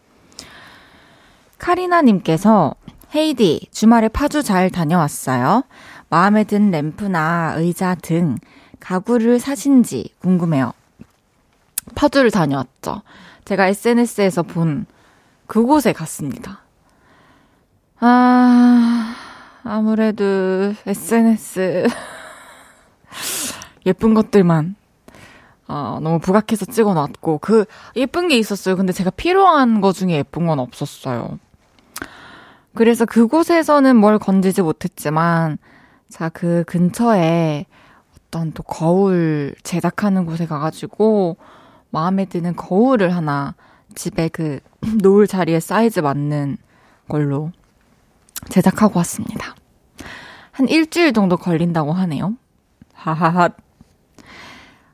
[1.58, 2.76] 카리나님께서
[3.16, 5.64] 헤이디, 주말에 파주 잘 다녀왔어요.
[6.08, 8.38] 마음에 든 램프나 의자 등
[8.80, 10.72] 가구를 사신지 궁금해요.
[11.96, 13.02] 파주를 다녀왔죠.
[13.46, 14.86] 제가 SNS에서 본
[15.48, 16.62] 그곳에 갔습니다.
[18.00, 19.16] 아,
[19.64, 21.88] 아무래도 SNS.
[23.88, 24.76] 예쁜 것들만
[25.70, 28.76] 어, 너무 부각해서 찍어놨고, 그, 예쁜 게 있었어요.
[28.76, 31.38] 근데 제가 필요한 거 중에 예쁜 건 없었어요.
[32.74, 35.60] 그래서 그곳에서는 뭘 건지지 못했지만,
[36.10, 37.68] 자, 그 근처에
[38.18, 41.38] 어떤 또 거울 제작하는 곳에 가가지고,
[41.92, 43.54] 마음에 드는 거울을 하나
[43.94, 44.60] 집에 그
[45.04, 46.58] 놓을 자리에 사이즈 맞는
[47.08, 47.52] 걸로
[48.50, 49.56] 제작하고 왔습니다.
[50.52, 52.36] 한 일주일 정도 걸린다고 하네요.
[52.94, 53.50] 하하하.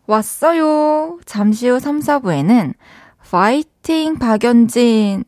[0.07, 1.19] 왔어요.
[1.25, 2.73] 잠시 후 3, 4부에는
[3.29, 5.25] 파이팅 박연진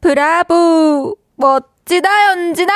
[0.00, 2.72] 브라보 멋지다 연진아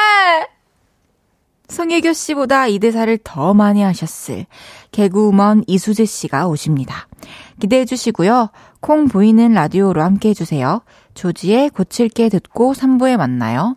[1.68, 4.46] 성혜교 씨보다 이 대사를 더 많이 하셨을
[4.92, 7.08] 개그우먼 이수재 씨가 오십니다.
[7.58, 8.50] 기대해 주시고요.
[8.80, 10.82] 콩 보이는 라디오로 함께 해주세요.
[11.14, 13.76] 조지의 고칠게 듣고 3부에 만나요.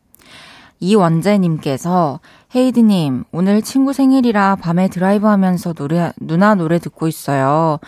[0.81, 2.19] 이원재님께서
[2.55, 7.79] 헤이디님 오늘 친구 생일이라 밤에 드라이브 하면서 노래 누나 노래 듣고 있어요.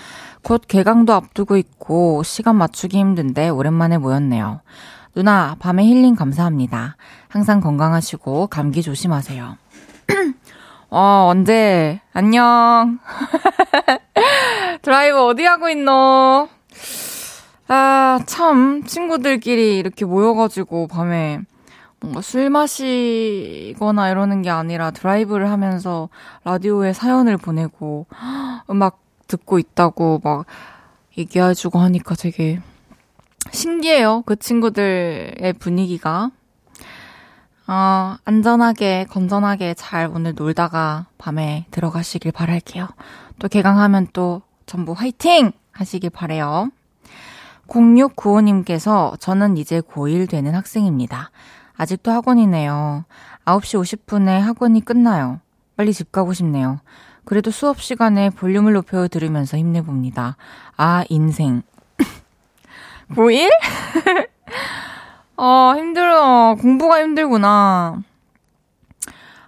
[0.44, 4.62] 곧 개강도 앞두고 있고 시간 맞추기 힘든데 오랜만에 모였네요.
[5.16, 6.96] 누나 밤에 힐링 감사합니다.
[7.28, 9.58] 항상 건강하시고 감기 조심하세요.
[10.90, 12.00] 어, 언제?
[12.14, 13.00] 안녕.
[14.84, 16.48] 드라이브 어디 하고 있노?
[17.68, 21.40] 아, 참, 친구들끼리 이렇게 모여가지고 밤에
[22.04, 26.10] 뭔가 술 마시거나 이러는 게 아니라 드라이브를 하면서
[26.44, 28.08] 라디오에 사연을 보내고
[28.70, 30.46] 음악 듣고 있다고 막
[31.18, 32.60] 얘기해주고 하니까 되게
[33.52, 34.24] 신기해요.
[34.26, 36.30] 그 친구들의 분위기가.
[37.68, 42.90] 어, 안전하게, 건전하게 잘 오늘 놀다가 밤에 들어가시길 바랄게요.
[43.40, 45.54] 또 개강하면 또 전부 화이팅!
[45.72, 46.70] 하시길 바래요.
[47.68, 51.32] 0695님께서 저는 이제 고1 되는 학생입니다.
[51.78, 53.06] 아직도 학원이네요.
[53.46, 55.40] 9시 50분에 학원이 끝나요.
[55.76, 56.80] 빨리 집 가고 싶네요.
[57.26, 60.38] 그래도 수업 시간에 볼륨을 높여 들으면서 힘내봅니다.
[60.78, 61.64] 아, 인생.
[63.12, 63.50] 고1?
[65.38, 66.56] 어, 힘들어.
[66.60, 68.02] 공부가 힘들구나.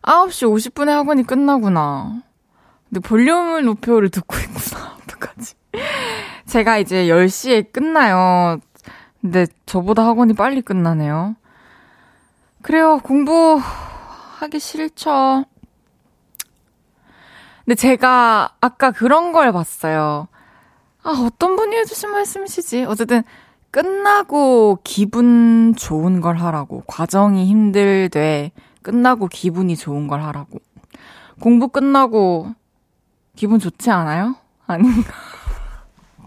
[0.02, 2.22] 9시 50분에 학원이 끝나구나.
[2.90, 4.98] 근데 볼륨을 높여를 듣고 있구나.
[5.04, 5.56] 어떡하지?
[6.46, 8.60] 제가 이제 10시에 끝나요.
[9.22, 11.36] 근데 저보다 학원이 빨리 끝나네요.
[12.66, 13.00] 그래요.
[13.04, 15.46] 공부하기 싫죠.
[17.64, 20.28] 근데 제가 아까 그런 걸 봤어요.
[21.04, 22.86] 아, 어떤 분이 해주신 말씀이시지?
[22.86, 23.22] 어쨌든,
[23.70, 26.82] 끝나고 기분 좋은 걸 하라고.
[26.88, 28.52] 과정이 힘들되,
[28.82, 30.58] 끝나고 기분이 좋은 걸 하라고.
[31.40, 32.52] 공부 끝나고,
[33.36, 34.38] 기분 좋지 않아요?
[34.66, 35.14] 아닌가?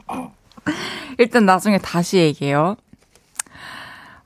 [1.19, 2.77] 일단 나중에 다시 얘기해요.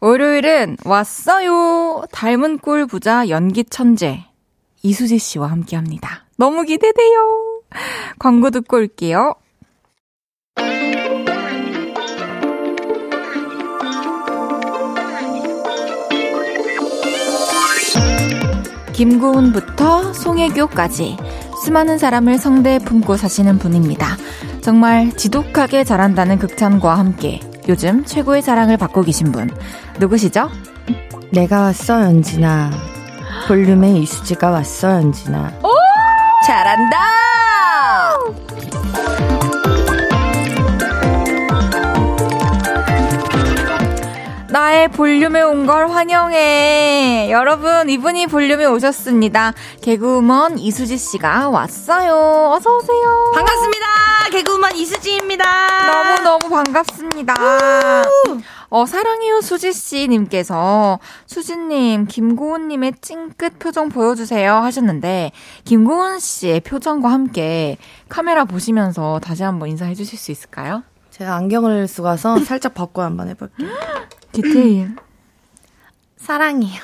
[0.03, 2.03] 월요일은 왔어요.
[2.11, 4.25] 닮은 꼴 부자 연기 천재.
[4.83, 6.25] 이수지 씨와 함께 합니다.
[6.37, 7.62] 너무 기대돼요.
[8.19, 9.37] 광고 듣고 올게요.
[18.93, 21.17] 김고은부터 송혜교까지
[21.65, 24.17] 수많은 사람을 성대에 품고 사시는 분입니다.
[24.62, 29.48] 정말 지독하게 잘한다는 극찬과 함께 요즘 최고의 사랑을 받고 계신 분
[29.98, 30.51] 누구시죠?
[31.33, 32.70] 내가 왔어 연진아
[33.46, 35.53] 볼륨에 이수지가 왔어 연진아
[36.46, 36.98] 잘한다!
[44.53, 47.31] 나의 볼륨에 온 걸 환영해.
[47.31, 49.55] 여러분, 이분이 볼륨에 오셨습니다.
[49.81, 52.51] 개그우먼 이수지 씨가 왔어요.
[52.53, 53.31] 어서 오세요.
[53.33, 53.87] 반갑습니다
[54.33, 55.45] 개그우먼 이수지입니다
[55.87, 57.35] 너무너무 반갑습니다.
[58.69, 65.31] 어, 사랑해요, 수지씨 님께서, 수지님, 김고은님의 찡긋 표정 보여주세요 하셨는데,
[65.65, 67.79] 김고은 씨의 표정과 함께
[68.11, 70.83] 카메라 보시면서 다시 한번 인사해 주실 수 있을까요?
[71.11, 73.69] 제가 안경을 쓰고 와서 살짝 벗고 한번 해볼게요
[74.33, 74.97] 디테일.
[76.16, 76.81] 사랑해요.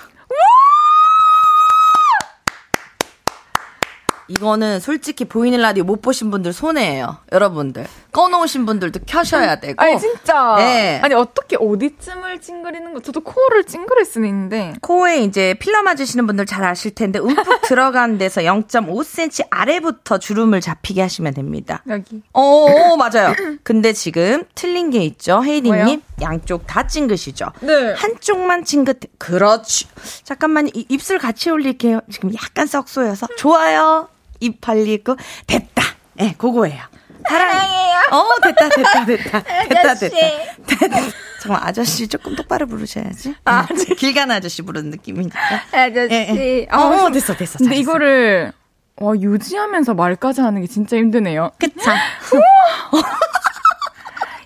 [4.29, 10.55] 이거는 솔직히 보이는 라디오 못 보신 분들 손해예요 여러분들 꺼놓으신 분들도 켜셔야 되고 아니, 진짜.
[10.57, 11.01] 네.
[11.03, 14.73] 아니, 어떻게 어디쯤을 찡그리는 거, 저도 코를 찡그릴 수는 있는데.
[14.81, 21.03] 코에 이제 필러 맞으시는 분들 잘 아실 텐데 움푹 들어간 데서 0.5cm 아래부터 주름을 잡히게
[21.03, 21.83] 하시면 됩니다.
[21.89, 22.23] 여기.
[22.33, 23.35] 어, 어, 맞아요.
[23.63, 25.43] 근데 지금 틀린 게 있죠.
[25.45, 26.03] 헤이디님?
[26.23, 27.47] 양쪽 다 찡긋이죠.
[27.61, 27.93] 네.
[27.95, 29.01] 한쪽만 찡긋.
[29.19, 29.87] 그렇지.
[30.25, 32.01] 잠깐만 이- 입술 같이 올릴게요.
[32.11, 34.09] 지금 약간 썩소여서 좋아요.
[34.41, 35.17] 입 벌리고
[35.47, 35.83] 됐다.
[36.21, 36.83] 예, 네, 그거예요.
[37.29, 37.99] 사랑해요.
[38.11, 39.43] 어, 됐다, 됐다, 됐다.
[39.69, 40.17] 됐다, 됐다.
[40.67, 40.99] 됐다.
[41.41, 43.35] 잠깐 아저씨 조금 똑바로 부르셔야지.
[43.45, 45.39] 아, 길 가는 아저씨 부르는 느낌이니까.
[45.73, 46.13] 아저씨.
[46.15, 46.67] 예, 예.
[46.71, 47.59] 아, 어, 좀- 됐어, 됐어.
[47.59, 47.81] 근데 잘했어.
[47.81, 48.53] 이거를,
[48.97, 51.53] 와, 유지하면서 말까지 하는 게 진짜 힘드네요.
[51.59, 51.75] 그쵸.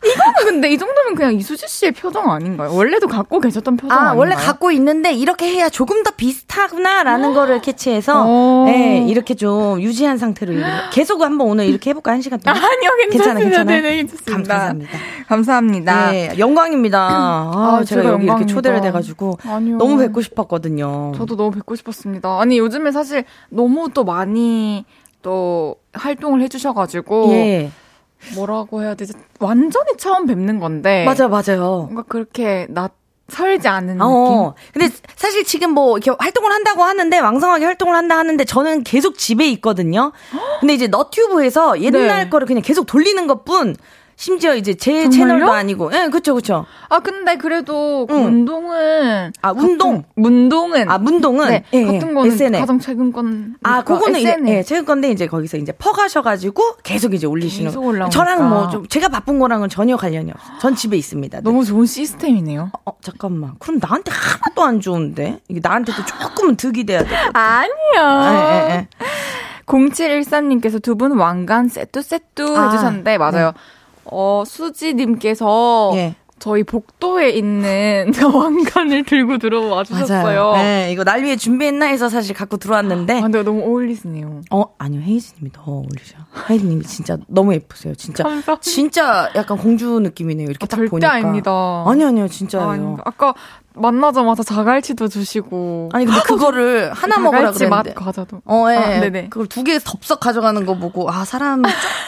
[0.04, 2.74] 이거는 근데 이 정도면 그냥 이수지 씨의 표정 아닌가요?
[2.74, 4.18] 원래도 갖고 계셨던 표정 아, 아닌가요?
[4.18, 8.64] 원래 갖고 있는데 이렇게 해야 조금 더 비슷하구나라는 거를 캐치해서 오.
[8.66, 10.52] 네, 이렇게 좀 유지한 상태로
[10.92, 12.56] 계속 한번 오늘 이렇게 해볼까 한 시간 동안.
[12.62, 13.34] 아니요, 괜찮습니다.
[13.34, 13.64] 괜찮아, 괜찮아.
[13.72, 14.32] 네네, 괜찮습니다.
[14.32, 14.42] 감,
[14.78, 14.98] 감사합니다.
[15.28, 16.10] 감사합니다.
[16.10, 16.98] 네, 영광입니다.
[16.98, 18.46] 아, 아, 제가 제가 여기 이렇게.
[18.46, 19.76] 초대를 돼가지고 아니요.
[19.78, 21.12] 너무 뵙고 싶었거든요.
[21.16, 22.40] 저도 너무 뵙고 싶었습니다.
[22.40, 24.84] 아니, 요즘에 사실 너무 또 많이
[25.22, 27.28] 또 활동을 해주셔가지고.
[27.32, 27.70] 예,
[28.34, 29.12] 뭐라고 해야 되지?
[29.40, 31.04] 완전히 처음 뵙는 건데.
[31.04, 31.82] 맞아, 맞아요.
[31.82, 34.00] 뭔가 그렇게 낯설지 않은 느낌?
[34.02, 39.18] 어, 근데 사실 지금 뭐 이렇게 활동을 한다고 하는데 왕성하게 활동을 한다 하는데 저는 계속
[39.18, 40.12] 집에 있거든요.
[40.60, 42.28] 근데 이제 너튜브에서 옛날 네.
[42.30, 43.76] 거를 그냥 계속 돌리는 것뿐
[44.22, 45.10] 심지어 이제 제 정말요?
[45.10, 46.64] 채널도 아니고, 예, 그쵸, 그쵸.
[46.88, 48.26] 아, 근데 그래도 그 응.
[48.26, 49.32] 운동은.
[49.42, 50.04] 아, 운동?
[50.14, 50.88] 문동은.
[50.88, 52.60] 아, 문동은 네, 예, 같은 예, 거는 SNL.
[52.60, 53.56] 가장 최근 건.
[53.64, 54.36] 아, 그거는 이제.
[54.46, 57.70] 예, 최근 건데 이제 거기서 이제 퍼가셔가지고 계속 이제 올리시는.
[57.72, 57.86] 계속 거.
[57.88, 58.10] 올라오니까.
[58.10, 60.58] 저랑 뭐 좀 제가 바쁜 거랑은 전혀 관련이 없어요.
[60.60, 61.38] 전 집에 있습니다.
[61.38, 61.42] 네.
[61.42, 62.70] 너무 좋은 시스템이네요.
[62.86, 63.54] 어, 잠깐만.
[63.58, 65.40] 그럼 나한테 하나도 안 좋은데?
[65.48, 67.08] 이게 나한테도 조금은 득이 돼야 돼.
[67.34, 67.72] 아니요.
[67.98, 68.88] 아, 예, 예.
[69.66, 73.52] 0713님께서 두 분 왕관 세뚜 세뚜 아, 해주셨는데, 맞아요.
[74.12, 76.14] 어, 수지님께서 예.
[76.38, 80.54] 저희 복도에 있는 왕관을 들고 들어와 주셨어요.
[80.54, 83.18] 네, 이거 날 위해 준비했나 해서 사실 갖고 들어왔는데.
[83.18, 84.40] 아, 근데 너무 어울리시네요.
[84.50, 85.02] 어, 아니요.
[85.02, 86.16] 헤이즈님이 더 어울리셔.
[86.50, 87.94] 헤이즈님이 진짜 너무 예쁘세요.
[87.94, 88.24] 진짜.
[88.60, 90.48] 진짜 약간 공주 느낌이네요.
[90.50, 91.12] 이렇게 아, 딱 절대 보니까.
[91.12, 91.84] 아닙니다.
[91.86, 92.26] 아니, 아니요.
[92.26, 92.68] 진짜예요.
[92.68, 93.34] 아니, 아까
[93.74, 95.90] 만나자마자 자갈치도 주시고.
[95.92, 98.04] 아니 근데 그거를 하나 먹으라 자갈치 맛 그랬는데.
[98.04, 98.42] 과자도.
[98.44, 98.76] 어, 예.
[98.76, 99.28] 아, 네네.
[99.30, 101.62] 그걸 두 개 덥석 가져가는 거 보고 아 사람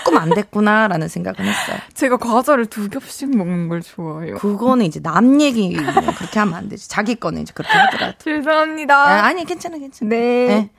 [0.05, 1.77] 조금 안 됐구나라는 생각은 했어요.
[1.95, 4.37] 제가 과자를 두 겹씩 먹는 걸 좋아해요.
[4.37, 6.89] 그거는 이제 남 얘기 그렇게 하면 안 되지.
[6.89, 8.19] 자기 거는 이제 그렇게 하더라도.
[8.25, 8.97] 죄송합니다.
[8.97, 10.09] 아, 아니 괜찮아 괜찮아.
[10.09, 10.17] 네.
[10.47, 10.71] 네.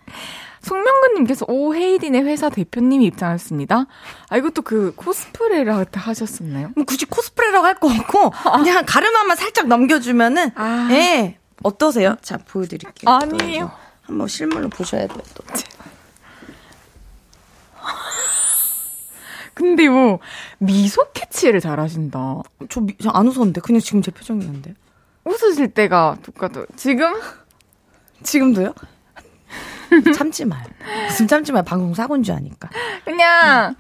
[0.66, 3.86] 송명근님께서 오 헤이딘의 회사 대표님이 입장했습니다.
[4.30, 6.72] 아 이것도 그 코스프레를 하셨었나요?
[6.76, 8.32] 뭐 굳이 코스프레라고 할 거 없고
[8.64, 10.88] 그냥 가르마만 살짝 넘겨주면은 아.
[10.92, 12.16] 예 어떠세요?
[12.22, 13.12] 자 보여드릴게요.
[13.14, 13.72] 아니에요.
[14.04, 15.20] 한번 실물로 보셔야 돼요.
[15.36, 15.44] 또.
[19.54, 20.20] 근데 뭐
[20.58, 22.42] 미소 캐치를 잘하신다.
[23.04, 24.74] 저안 웃었는데 그냥 지금 제 표정이었는데.
[25.26, 26.66] 웃으실 때가 똑같아요.
[26.76, 27.14] 지금
[28.24, 28.74] 지금도요?
[30.16, 30.64] 참지 마요.
[31.08, 31.64] 무슨 참지 마요.
[31.64, 32.70] 방송 사고인 줄 아니까.
[33.04, 33.76] 그냥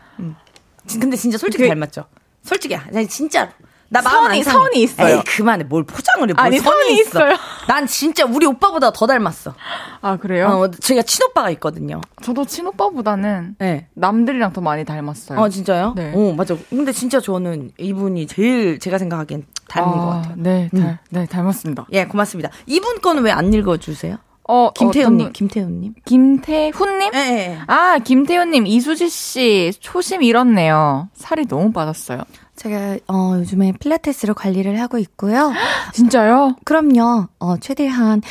[0.87, 2.05] 진- 근데 진짜 솔직히 그- 닮았죠.
[2.43, 2.85] 솔직이야.
[2.91, 3.49] 나 진짜
[3.87, 4.43] 나 마음 선이-.
[4.43, 5.15] 선이 있어요.
[5.17, 5.63] 에이, 그만해.
[5.63, 6.33] 뭘 포장을 해.
[6.33, 7.09] 뭘 아니, 선이, 선이 있어.
[7.09, 7.35] 있어요.
[7.67, 9.53] 난 진짜 우리 오빠보다 더 닮았어.
[10.01, 10.47] 아 그래요?
[10.47, 12.01] 어, 제가 친오빠가 있거든요.
[12.23, 13.87] 저도 친오빠보다는 네.
[13.93, 15.39] 남들이랑 더 많이 닮았어요.
[15.39, 15.93] 어, 진짜요?
[15.95, 16.11] 네.
[16.15, 16.55] 어, 맞아.
[16.69, 20.33] 근데 진짜 저는 이분이 제일 제가 생각하기엔 닮은 아, 것 같아요.
[20.37, 20.79] 네, 음.
[20.81, 21.85] 닮, 네, 닮았습니다.
[21.91, 22.49] 예, 고맙습니다.
[22.65, 24.17] 이분 거는 왜 안 읽어주세요?
[24.47, 25.93] 어, 김태훈님, 분- 김태훈님.
[26.05, 27.11] 김태훈님?
[27.15, 27.59] 예, 예.
[27.67, 31.09] 아, 김태훈님, 이수지 씨, 초심 잃었네요.
[31.15, 32.21] 살이 너무 빠졌어요.
[32.55, 35.51] 제가, 어, 요즘에 필라테스로 관리를 하고 있고요.
[35.93, 36.55] 진짜요?
[36.63, 37.27] 그럼요.
[37.39, 38.21] 어, 최대한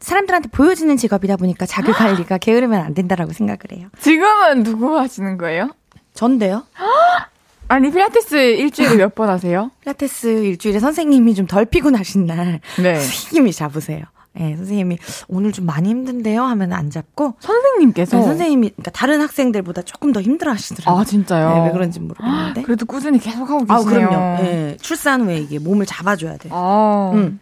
[0.00, 1.92] 사람들한테 보여지는 직업이다 보니까 자기
[2.26, 3.88] 관리가 게으르면 안 된다라고 생각을 해요.
[4.00, 5.70] 지금은 누구 하시는 거예요?
[6.14, 6.64] 전데요?
[7.68, 9.70] 아니, 필라테스 일주일에 몇 번 하세요?
[9.82, 12.94] 필라테스 일주일에 선생님이 좀 덜 피곤하신 날 네.
[12.98, 14.02] 선생님이 잡으세요.
[14.38, 18.16] 예, 선생님이 오늘 좀 많이 힘든데요 하면 안 잡고 선생님께서.
[18.16, 21.00] 네, 선생님이 그러니까 다른 학생들보다 조금 더 힘들어 하시더라고요.
[21.00, 21.54] 아, 진짜요?
[21.54, 22.62] 네, 왜 그런지 모르겠는데.
[22.62, 24.08] 그래도 꾸준히 계속 하고 아, 계시네요.
[24.08, 24.44] 그럼요.
[24.44, 26.48] 예, 출산 후에 이게 몸을 잡아 줘야 돼.
[26.52, 27.40] 아, 응.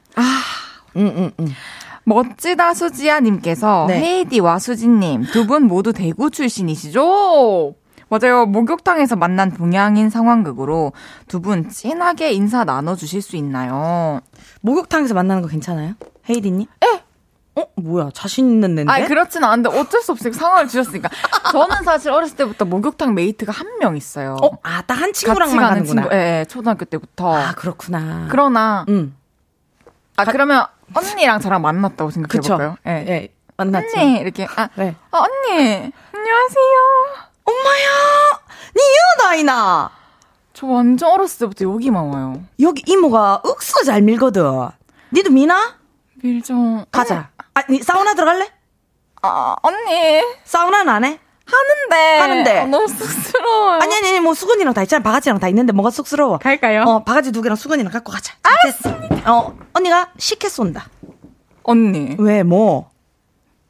[0.96, 1.46] 응, 응, 응.
[2.04, 3.98] 멋지다 수지야 님께서 네.
[4.00, 7.74] 헤이디와 수지님 두 분 모두 대구 출신이시죠?
[8.08, 8.46] 맞아요.
[8.46, 10.92] 목욕탕에서 만난 동양인 상황극으로
[11.28, 14.20] 두 분 진하게 인사 나눠 주실 수 있나요?
[14.62, 15.92] 목욕탕에서 만나는 거 괜찮아요?
[16.28, 16.66] 헤이디님?
[16.84, 17.02] 예.
[17.60, 18.10] 어, 뭐야?
[18.14, 18.92] 자신 있는 앤데?
[18.92, 21.08] 아니 그렇진 않은데 어쩔 수 없이 상황을 주셨으니까
[21.50, 24.36] 저는 사실 어렸을 때부터 목욕탕 메이트가 한 명 있어요.
[24.42, 25.84] 어, 아, 딱 한 친구랑만 가는.
[25.84, 27.34] 친구, 예, 예, 초등학교 때부터.
[27.34, 28.26] 아, 그렇구나.
[28.30, 29.14] 그러나 응.
[30.16, 32.40] 아 그러면 언니랑 저랑 만났다고 생각해.
[32.46, 32.76] 볼까요?
[32.86, 32.90] 예.
[33.08, 33.28] 예.
[33.56, 33.86] 만났죠.
[34.00, 34.94] 언니 이렇게 아, 네.
[35.10, 36.78] 아, 언니 안녕하세요.
[37.44, 38.40] 엄마야!
[38.76, 38.82] 니
[39.22, 39.90] 이어나이나!
[40.52, 42.42] 저 완전 어렸을 때부터 여기만 와요.
[42.60, 44.42] 여기 이모가 억수 잘 밀거든.
[45.12, 45.74] 니도 미나?
[46.22, 47.30] 밀정 가자.
[47.54, 48.48] 아, 니 사우나 들어갈래?
[49.22, 51.18] 아 언니 사우나는 안 해?
[51.46, 52.58] 하는데 하는데.
[52.60, 53.80] 아, 너무 쑥스러워요.
[53.80, 55.02] 아니, 아니, 아니, 뭐 수건이랑 다 있잖아.
[55.02, 56.38] 바가지랑 다 있는데 뭐가 쑥스러워.
[56.38, 56.82] 갈까요?
[56.82, 58.34] 어, 바가지 두 개랑 수건이랑 갖고 가자.
[58.42, 58.90] 자, 됐어.
[59.32, 60.88] 어, 언니가 식혜 쏜다.
[61.62, 62.90] 언니 왜, 뭐?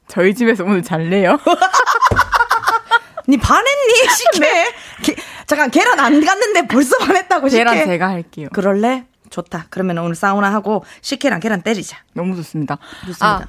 [0.08, 1.38] 저희 집에서 오늘 잘래요?
[3.28, 3.92] 니 반했니?
[4.34, 4.72] 식혜?
[5.02, 7.62] 게- 잠깐, 계란 안 갔는데 벌써 반했다고, 식혜?
[7.64, 8.48] 계란 제가 할게요.
[8.52, 9.06] 그럴래?
[9.30, 9.66] 좋다.
[9.70, 11.98] 그러면 오늘 사우나 하고 식혜랑 계란 때리자.
[12.14, 12.78] 너무 좋습니다.
[13.06, 13.26] 좋습니다.
[13.26, 13.46] 아,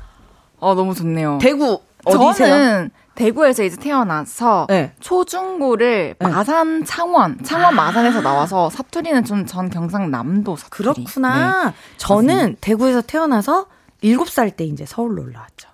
[0.59, 1.37] 어 너무 좋네요.
[1.41, 2.33] 대구 어디세요?
[2.33, 4.93] 저는 대구에서 이제 태어나서 네.
[5.01, 10.93] 초중고를 마산 창원 창원 마산에서 나와서 사투리는 좀 전 경상남도 사투리.
[10.93, 11.65] 그렇구나.
[11.65, 11.73] 네.
[11.97, 13.65] 저는 대구에서 태어나서
[14.03, 15.67] 7살 때 이제 서울로 올라왔죠.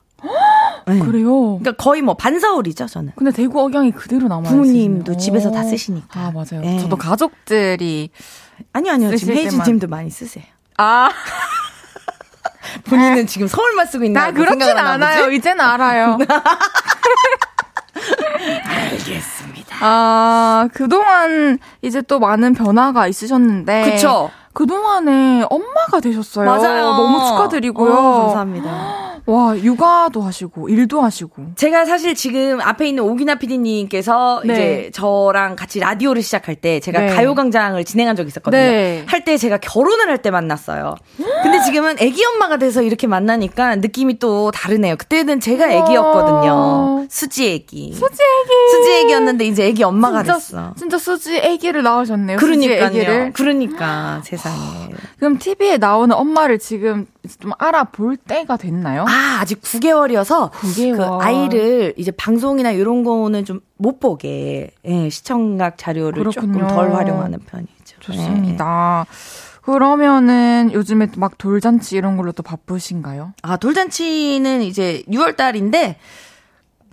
[0.88, 1.00] 네.
[1.00, 1.58] 그래요.
[1.60, 3.12] 그러니까 거의 뭐 반서울이죠, 저는.
[3.16, 6.20] 근데 대구 억양이 그대로 남아 부모님도 집에서 다 쓰시니까.
[6.20, 6.64] 아 맞아요.
[6.64, 6.80] 예.
[6.80, 8.10] 저도 가족들이
[8.74, 9.16] 아니요, 아니요.
[9.16, 9.62] 지금 헤이즈.
[9.68, 10.44] 님도 많이 쓰세요.
[10.78, 11.10] 아,
[12.86, 14.28] 본인은 지금 서울만 쓰고 있나?
[14.28, 15.32] 나 그렇진 않아요.
[15.32, 16.18] 이제는 알아요.
[18.66, 19.78] 알겠습니다.
[19.80, 23.92] 아, 그동안 이제 또 많은 변화가 있으셨는데.
[23.92, 24.32] 그쵸.
[24.56, 26.46] 그동안에 엄마가 되셨어요.
[26.50, 27.94] 너무 축하드리고요.
[27.94, 28.96] 어, 감사합니다.
[29.28, 31.48] 와, 육아도 하시고, 일도 하시고.
[31.56, 34.54] 제가 사실 지금 앞에 있는 오기나 PD님께서 네.
[34.54, 37.08] 이제 저랑 같이 라디오를 시작할 때 제가 네.
[37.08, 38.62] 가요광장을 진행한 적이 있었거든요.
[38.62, 39.04] 네.
[39.08, 40.96] 할때 제가 결혼을 할 때 만났어요.
[41.44, 44.96] 근데 지금은 애기 엄마가 돼서 이렇게 만나니까 느낌이 또 다르네요.
[44.96, 47.06] 그때는 제가 애기였거든요.
[47.10, 47.94] 수지 애기.
[47.94, 48.72] 수지 애기.
[48.72, 50.74] 수지 애기였는데 이제 애기 엄마가 진짜, 됐어.
[50.78, 52.38] 진짜 수지 애기를 낳으셨네요.
[52.38, 53.32] 그러니까요.
[53.34, 54.45] 그러니까 세상에.
[55.20, 57.06] 그럼 TV에 나오는 엄마를 지금
[57.40, 59.06] 좀 알아볼 때가 됐나요?
[59.08, 60.98] 아, 아직 9개월이어서 9개월.
[60.98, 66.74] 그 아이를 이제 방송이나 이런 거는 좀 못 보게 예, 시청각 자료를 조금 그렇군요.
[66.74, 68.00] 덜 활용하는 편이죠.
[68.00, 69.06] 좋습니다.
[69.62, 73.34] 그러면은 요즘에 막 돌잔치 이런 걸로 또 바쁘신가요?
[73.42, 75.98] 아, 돌잔치는 이제 6월 달인데,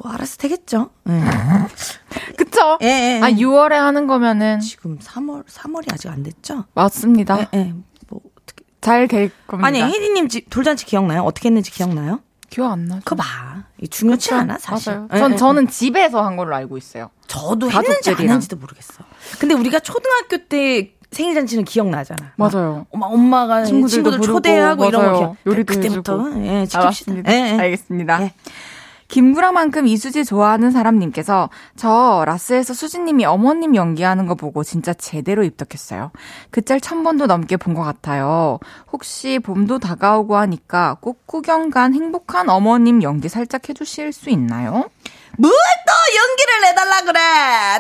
[0.03, 0.90] 뭐, 알아서 되겠죠.
[1.05, 1.22] 네.
[2.36, 2.78] 그쵸?
[2.82, 3.20] 예, 예, 예.
[3.22, 4.61] 아, 6월에 하는 거면은.
[4.61, 6.64] 지금 3월, 3월이 아직 안 됐죠?
[6.74, 7.38] 맞습니다.
[7.40, 7.72] 예, 예.
[8.09, 8.64] 뭐, 어떻게.
[8.80, 9.66] 잘 될 겁니다.
[9.66, 11.22] 아니, 혜디님 집 돌잔치 기억나요?
[11.22, 12.20] 어떻게 했는지 기억나요?
[12.50, 13.00] 기억 안 나죠?
[13.05, 13.64] 그거 봐.
[13.80, 14.40] 이 중요치 그쵸?
[14.40, 14.92] 않아, 사실.
[14.92, 15.09] 맞아요.
[15.14, 17.11] 예, 전, 예, 저는 집에서 한 걸로 알고 있어요.
[17.26, 18.16] 저도 했는지 안.
[18.18, 19.05] 했는지도 모르겠어.
[19.38, 22.32] 근데 우리가 초등학교 때 생일 잔치는 기억나잖아.
[22.36, 22.86] 맞아요.
[22.90, 25.36] 엄마, 엄마가 친구들, 부르고, 초대하고 이런 거 맞아요.
[25.46, 26.44] 요리도 그때부터 해주고.
[26.46, 26.84] 예, 아, 지킵시다.
[26.84, 27.32] 맞습니다.
[27.32, 27.59] 예, 예.
[27.59, 28.22] 알겠습니다.
[28.22, 28.34] 예.
[29.13, 36.13] 김구라만큼 이수지 좋아하는 사람님께서 저 라스에서 수지님이 어머님 연기하는 거 보고 진짜 제대로 입덕했어요.
[36.51, 38.59] 그 짤 천 번도 넘게 본 것 같아요.
[38.91, 44.89] 혹시 봄도 다가오고 하니까 꽃 구경 간 행복한 어머님 연기 살짝 해주실 수 있나요?
[45.39, 47.21] 뭘 또 연기를 해달라 그래.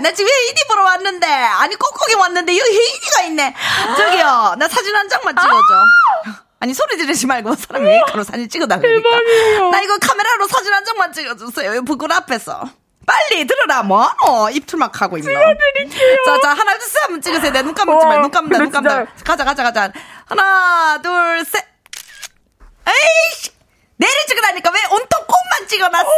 [0.02, 1.26] 나 지금 헤이디 보러 왔는데.
[1.26, 3.54] 아니, 꽃구경 왔는데, 여기 헤이디가 있네.
[3.96, 5.52] 저기요, 나 사진 한 장만 찍어줘.
[6.26, 9.08] 아 니, 소리 지르지 말고 사람 메인으로 사진 찍어달라니까.
[9.70, 11.74] 나 이거 카메라로 사진 한 장만 찍어주세요.
[11.74, 12.62] 이 부글 앞에서.
[13.04, 14.08] 빨리 들으라, 뭐?
[14.22, 15.28] 어, 입틀막 하고 있노.
[15.28, 16.16] 찍어드릴게요.
[16.24, 17.50] 자, 자, 하나, 둘, 셋 한번 찍으세요.
[17.52, 19.04] 내 눈 감지 말, 눈 감다, 눈 감다.
[19.24, 19.92] 가자, 가자, 가자.
[20.26, 21.64] 하나, 둘, 셋.
[22.86, 23.50] 에이씨!
[23.96, 26.08] 내를 찍으라니까 왜 온통 꽃만 찍어놨어?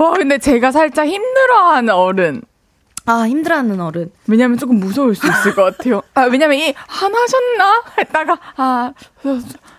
[0.00, 2.42] 와, 근데 제가 살짝 힘들어하는 어른.
[3.06, 4.10] 아, 힘들어하는 어른.
[4.28, 6.02] 왜냐면 조금 무서울 수 있을 것 같아요.
[6.14, 7.82] 아, 왜냐면 이, 하나셨나?
[7.98, 8.92] 했다가, 아,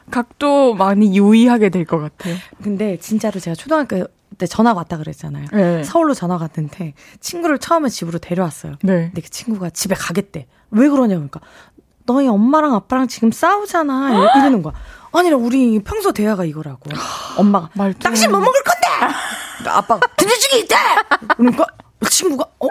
[0.09, 2.35] 각도 많이 유의하게 될 것 같아요.
[2.63, 4.05] 근데 진짜로 제가 초등학교
[4.37, 5.47] 때 전화가 왔다 그랬잖아요.
[5.53, 5.83] 네.
[5.83, 8.73] 서울로 전화가 왔는데 친구를 처음에 집으로 데려왔어요.
[8.81, 9.05] 네.
[9.07, 10.47] 근데 그 친구가 집에 가겠대.
[10.71, 11.39] 왜 그러냐고 그러니까
[12.05, 14.11] 너희 엄마랑 아빠랑 지금 싸우잖아.
[14.11, 14.73] 이러- 이러는 거야.
[15.13, 16.81] 아니라 우리 평소 대화가 이거라고.
[17.37, 17.99] 엄마가 말투.
[17.99, 19.15] 당신 뭐 먹을 건데?
[19.59, 20.75] 그러니까 아빠가 들려주기 있대.
[21.37, 21.65] 그러니까
[22.09, 22.67] 친구가 어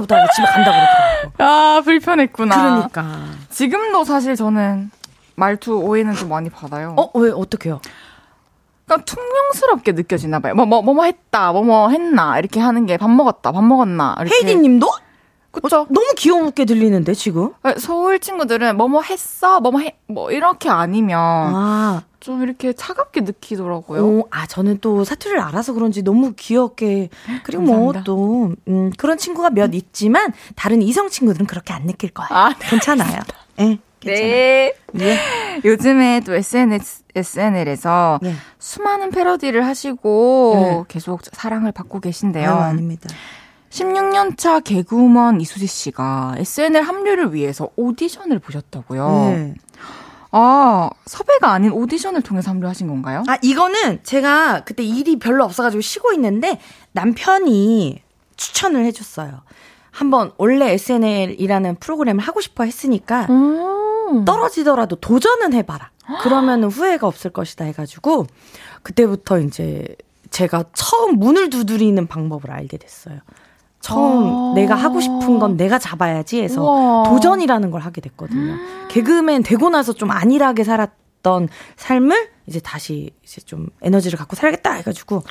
[0.00, 1.32] 보다 하고 집에 간다고 그러더라고.
[1.38, 2.56] 아, 불편했구나.
[2.56, 4.90] 그러니까 지금도 사실 저는
[5.36, 6.94] 말투 오해는 좀 많이 받아요.
[6.96, 7.80] 어왜 어떻게요?
[8.86, 10.54] 그러니까 퉁명스럽게 느껴지나 봐요.
[10.54, 14.16] 뭐, 뭐, 뭐뭐 했다, 뭐, 뭐 했나, 이렇게 하는 게 밥 먹었다, 밥 먹었나.
[14.20, 14.34] 이렇게.
[14.34, 14.88] 헤이디님도
[15.52, 15.86] 그쵸?
[15.90, 17.52] 너무 귀여우게 들리는데 지금?
[17.78, 21.18] 서울 친구들은 뭐뭐 했어, 뭐뭐 해, 뭐 이렇게 아니면
[21.54, 24.04] 아 좀 이렇게 차갑게 느끼더라고요.
[24.06, 27.08] 오, 아, 저는 또 사투리를 알아서 그런지 너무 귀엽게.
[27.42, 27.92] 그리고 뭐.
[28.04, 32.28] 또, 음, 그런 친구가 몇 있지만, 다른 이성 친구들은 그렇게 안 느낄 거예요.
[32.30, 32.68] 아, 네.
[32.68, 33.20] 괜찮아요.
[33.60, 34.30] 예, 괜찮아요.
[34.30, 34.72] 네.
[35.00, 35.18] 예.
[35.64, 38.34] 요즘에 또 SNS, SNL에서 예.
[38.58, 40.84] 수많은 패러디를 하시고 네.
[40.88, 42.50] 계속 사랑을 받고 계신데요.
[42.50, 43.08] 아유, 아닙니다.
[43.70, 49.32] 16년 차 개그우먼 이수지 씨가 SNL 합류를 위해서 오디션을 보셨다고요.
[49.32, 49.54] 예.
[50.32, 53.24] 아, 섭외가 아닌 오디션을 통해서 합류하신 건가요?
[53.26, 56.60] 아, 이거는 제가 그때 일이 별로 없어가지고 쉬고 있는데,
[56.92, 58.02] 남편이
[58.36, 59.42] 추천을 해줬어요.
[59.90, 64.24] 한번 원래 SNL이라는 프로그램을 하고 싶어 했으니까, 음.
[64.24, 65.90] 떨어지더라도 도전은 해봐라.
[66.22, 68.26] 그러면 후회가 없을 것이다 해가지고
[68.82, 69.86] 그때부터 이제
[70.30, 73.20] 제가 처음 문을 두드리는 방법을 알게 됐어요.
[73.80, 74.52] 처음 아.
[74.54, 77.02] 내가 하고 싶은 건 내가 잡아야지 해서.
[77.08, 78.56] 도전이라는 걸 하게 됐거든요.
[78.88, 85.22] 개그맨 되고 나서 좀 안일하게 살았던 삶을 이제 다시 이제 좀 에너지를 갖고 살겠다 해가지고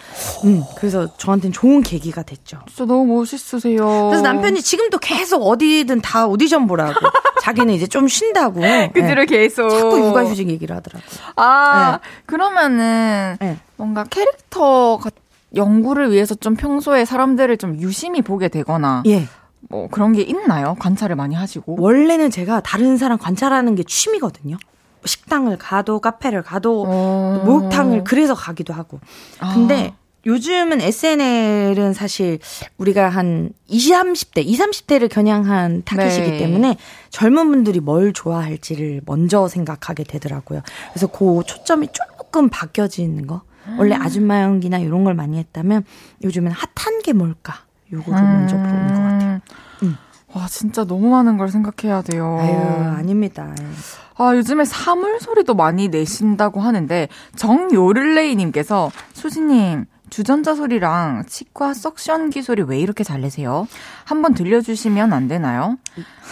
[0.45, 2.59] 음 그래서 저한테는 좋은 계기가 됐죠.
[2.67, 3.85] 진짜 너무 멋있으세요.
[4.07, 6.93] 그래서 남편이 지금도 계속 어디든 다 오디션 보라고
[7.41, 8.61] 자기는 이제 좀 쉰다고
[8.93, 9.25] 그 뒤로 예.
[9.25, 9.69] 계속.
[9.69, 11.09] 자꾸 육아휴직 얘기를 하더라고요.
[11.35, 13.57] 아, 그러면은 네.
[13.75, 15.09] 뭔가 캐릭터 가-
[15.55, 19.27] 연구를 위해서 좀 평소에 사람들을 좀 유심히 보게 되거나 예.
[19.61, 20.75] 뭐 그런 게 있나요?
[20.79, 21.75] 관찰을 많이 하시고.
[21.79, 24.57] 원래는 제가 다른 사람 관찰하는 게 취미거든요.
[25.05, 27.41] 식당을 가도 카페를 가도 어.
[27.45, 28.99] 목욕탕을 그래서 가기도 하고.
[29.53, 29.93] 근데
[30.25, 32.39] 요즘은 SNL은 사실
[32.77, 36.37] 우리가 한 20, 30대, 20, 30대를 겨냥한 타깃이기 네.
[36.37, 36.77] 때문에
[37.09, 40.61] 젊은 분들이 뭘 좋아할지를 먼저 생각하게 되더라고요.
[40.91, 43.41] 그래서 그 초점이 조금 바뀌어지는 거.
[43.77, 45.83] 원래 아줌마 연기나 이런 걸 많이 했다면
[46.23, 47.55] 요즘은 핫한 게 뭘까?
[47.91, 49.39] 요거를 먼저 보는 것 같아요.
[49.83, 49.97] 음.
[50.33, 52.37] 와, 진짜 너무 많은 걸 생각해야 돼요.
[52.39, 53.55] 아유, 아닙니다.
[54.15, 62.79] 아, 요즘에 사물 소리도 많이 내신다고 하는데, 정요를레이님께서, 수지님, 주전자 소리랑 치과 석션기 소리 왜
[62.79, 63.67] 이렇게 잘 내세요?
[64.03, 65.77] 한번 들려주시면 안 되나요?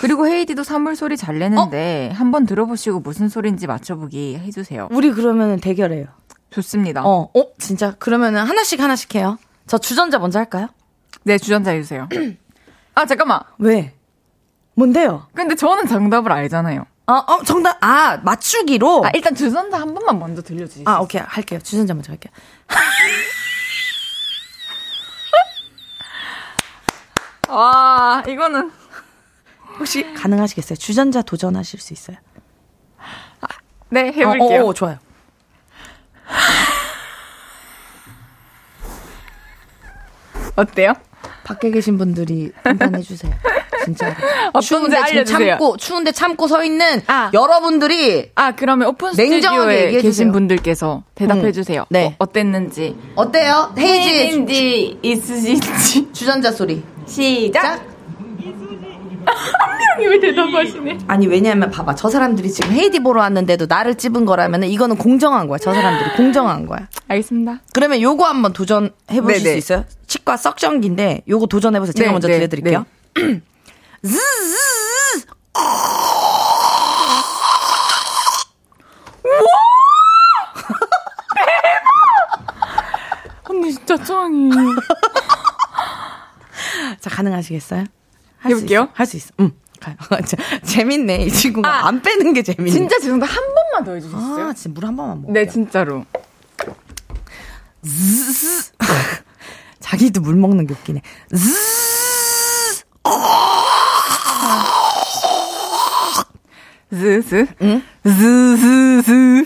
[0.01, 4.89] 그리고 헤이디도 사물 소리 잘 내는데, 한번 들어보시고 무슨 소리인지 맞춰보기 해주세요.
[4.91, 6.05] 우리 그러면 대결해요.
[6.49, 7.03] 좋습니다.
[7.05, 7.93] 어, 어, 진짜?
[7.99, 9.37] 그러면은 하나씩 하나씩 해요.
[9.67, 10.67] 저 주전자 먼저 할까요?
[11.23, 12.07] 네, 주전자 해주세요.
[12.95, 13.41] 아, 잠깐만.
[13.57, 13.93] 왜?
[14.75, 15.27] 뭔데요?
[15.33, 16.85] 근데 저는 정답을 알잖아요.
[17.07, 19.05] 어, 어, 정답, 아, 맞추기로?
[19.05, 20.89] 아, 일단 주전자 한 번만 먼저 들려주시죠.
[20.89, 21.21] 아, 오케이.
[21.21, 21.59] 할게요.
[21.63, 22.31] 주전자 먼저 할게요.
[27.49, 28.71] 와, 이거는.
[29.79, 30.77] 혹시 가능하시겠어요?
[30.77, 32.17] 주전자 도전하실 수 있어요?
[33.89, 34.63] 네, 해볼게요.
[34.63, 34.97] 어, 어, 어, 좋아요.
[40.55, 40.93] 어때요?
[41.43, 43.31] 밖에 계신 분들이 판단해 주세요.
[43.85, 44.13] 진짜.
[44.61, 45.51] 추운데 알려주세요.
[45.51, 47.31] 참고 추운데 참고 서 있는 아.
[47.33, 49.41] 여러분들이 아, 그러면 오픈 냉정하게
[49.75, 50.31] 스튜디오에 계신 주세요.
[50.31, 51.51] 분들께서 대답해 음.
[51.53, 51.85] 주세요.
[51.89, 52.07] 네.
[52.07, 52.97] 어, 어땠는지.
[53.15, 53.73] 어때요?
[53.77, 56.11] 헤이지 있으신지.
[56.11, 56.83] 주전자 소리.
[57.05, 57.61] 시작.
[57.61, 57.79] 자,
[59.27, 60.97] 한 명이 왜 대답하시네?
[61.07, 65.57] 아니 왜냐면 봐봐 저 사람들이 지금 헤이디 보러 왔는데도 나를 찝은 거라면 이거는 공정한 거야.
[65.57, 66.87] 저 사람들이 공정한 거야.
[67.07, 67.59] 알겠습니다.
[67.73, 69.51] 그러면 요거 한번 도전해 보실 네네.
[69.51, 69.85] 수 있어요?
[70.07, 71.93] 치과 석션기인데 요거 도전해 보세요.
[71.93, 72.85] 제가 네, 먼저 네, 들려드릴게요.
[74.03, 75.27] 즈즈즈.
[83.49, 84.49] 언니 진짜 짱이.
[86.99, 87.85] 자 가능하시겠어요?
[88.45, 88.89] 해볼게요.
[88.93, 89.29] 할 수 있어.
[89.39, 89.51] 응.
[90.65, 92.71] 재밌네 이 친구가 아, 안 빼는 게 재밌네.
[92.71, 94.47] 진짜 죄송한데 한 번만 더 해주실 수 있어요?
[94.47, 95.31] 아 진짜 물 한 번만 먹.
[95.31, 96.03] 네, 진짜로.
[99.79, 101.01] 자기도 물 먹는 게 웃기네.
[106.91, 107.45] 즈즈.
[107.61, 107.81] 응?
[108.03, 109.45] 스스스.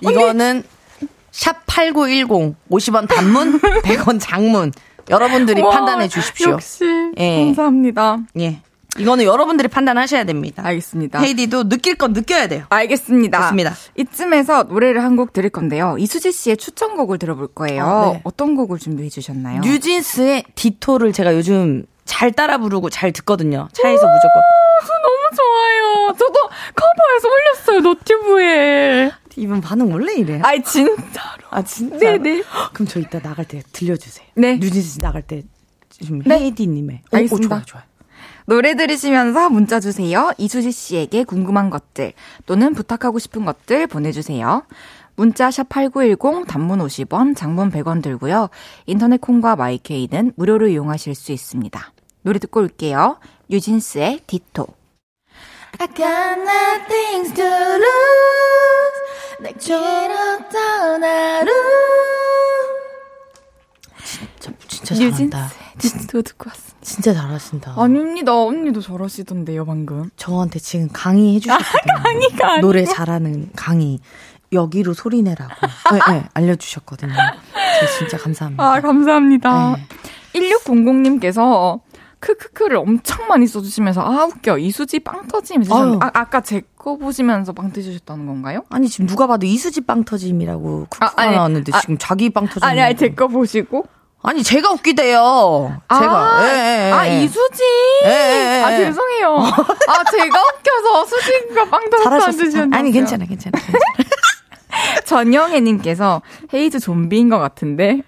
[0.00, 0.62] 이거는
[1.38, 4.72] 샵 8910 50원 단문 100원 장문
[5.08, 6.50] 여러분들이 와, 판단해 주십시오.
[6.50, 6.84] 역시.
[7.16, 7.44] 예.
[7.44, 8.18] 감사합니다.
[8.40, 8.60] 예.
[8.98, 10.62] 이거는 여러분들이 판단하셔야 됩니다.
[10.66, 11.20] 알겠습니다.
[11.20, 12.64] 헤이디도 느낄 건 느껴야 돼요.
[12.68, 13.40] 알겠습니다.
[13.42, 13.72] 좋습니다.
[13.96, 15.94] 이쯤에서 노래를 한 곡 들을 건데요.
[16.00, 17.84] 이수지 씨의 추천곡을 들어볼 거예요.
[17.86, 18.20] 아, 네.
[18.24, 19.60] 어떤 곡을 준비해 주셨나요?
[19.60, 23.68] 뉴진스의 디토를 제가 요즘 잘 따라 부르고 잘 듣거든요.
[23.72, 24.42] 차에서 무조건.
[24.86, 26.12] 저 너무 좋아요.
[26.18, 26.34] 저도
[26.74, 29.10] 커버해서 올렸어요, 노튜브에.
[29.36, 30.40] 이분 반응 원래 이래.
[30.42, 31.46] 아이, 진짜로.
[31.50, 31.98] 아 진짜.
[31.98, 32.42] 네네.
[32.72, 34.26] 그럼 저 이따 나갈 때 들려주세요.
[34.34, 34.58] 네.
[34.58, 36.38] 뉴진스 나갈 때좀 네.
[36.38, 37.02] 헤이디님의.
[37.12, 37.46] 알겠습니다.
[37.46, 37.84] 오, 좋아요, 좋아요.
[38.46, 40.32] 노래 들으시면서 문자 주세요.
[40.38, 42.14] 이수지 씨에게 궁금한 것들
[42.46, 44.62] 또는 부탁하고 싶은 것들 보내주세요.
[45.16, 48.48] 문자 샵 8910 단문 50원, 장문 100원 들고요.
[48.86, 51.92] 인터넷 콩과 마이케이는 무료로 이용하실 수 있습니다.
[52.22, 53.18] 노래 듣고 올게요.
[53.50, 54.77] 유진스의 디토.
[55.78, 58.98] I got nothing to lose.
[59.40, 61.50] 내 길었던 하루.
[64.04, 65.48] 진짜, 진짜 잘한다.
[65.78, 66.78] 디토 듣고 왔습니다.
[66.80, 67.74] 진짜 잘하신다.
[67.76, 68.34] 아닙니다.
[68.34, 70.10] 언니도 저러시던데요, 방금.
[70.16, 72.02] 저한테 지금 강의 해 주셨거든요.
[72.02, 72.66] 강의가 아니고.
[72.66, 74.00] 노래 잘하는 강의.
[74.50, 75.52] 여기로 소리 내라고.
[75.92, 77.12] 네, 네, 알려주셨거든요.
[77.12, 78.64] 저 진짜 감사합니다.
[78.64, 79.76] 아, 감사합니다.
[79.76, 79.86] 네.
[80.40, 81.80] 1600님께서
[82.20, 85.62] 크크크를 엄청 많이 써주시면서 아 웃겨 이수지 빵 터짐.
[85.70, 88.62] 아, 아까 제 거 보시면서 빵 터주셨다는 건가요?
[88.70, 92.62] 아니, 지금 누가 봐도 이수지 빵 터짐이라고 쿠쿠가 아니, 나왔는데 아, 지금 자기 빵 터짐.
[92.62, 93.84] 아니 아니 제 거 보시고
[94.22, 95.80] 아니, 제가 웃기대요.
[95.92, 96.38] 제가.
[96.38, 96.92] 아, 예, 예, 예.
[96.92, 97.62] 아 이수지
[98.04, 98.62] 예, 예, 예.
[98.64, 103.58] 아 죄송해요 아 제가 웃겨서 수지가 빵 터졌다는 아니, 괜찮아, 괜찮아.
[103.58, 103.78] 괜찮아.
[105.04, 106.22] 전영애님께서
[106.54, 108.02] 헤이즈 좀비인 것 같은데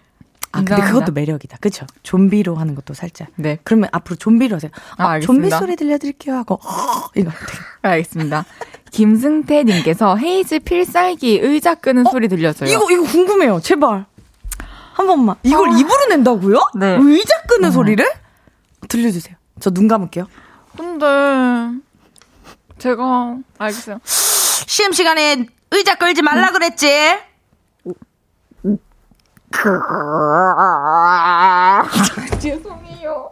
[0.52, 0.82] 아, 근데.
[0.82, 1.58] 그것도 매력이다.
[1.60, 1.86] 그쵸?
[2.02, 3.28] 좀비로 하는 것도 살짝.
[3.36, 4.70] 네 그러면 앞으로 좀비로 하세요.
[4.96, 5.48] 아, 아, 알겠습니다.
[5.48, 6.60] 좀비 소리 들려드릴게요 하고,
[7.14, 7.30] 이거.
[7.82, 8.44] 알겠습니다
[8.90, 13.60] 김승태님께서 헤이즈 필살기 의자 끄는 소리 들려서요 이거, 이거 궁금해요.
[13.60, 14.06] 제발.
[14.94, 15.36] 한 번만.
[15.44, 16.58] 이걸 입으로 낸다고요?
[16.76, 16.98] 네.
[17.00, 18.04] 의자 끄는 소리를?
[18.88, 19.36] 들려주세요.
[19.60, 20.26] 저 눈 감을게요.
[20.76, 21.06] 근데
[22.78, 24.00] 제가 알겠어요
[24.66, 27.18] 시험 시간에 의자 끌지 말라 그랬지?
[32.40, 33.30] 죄송해요.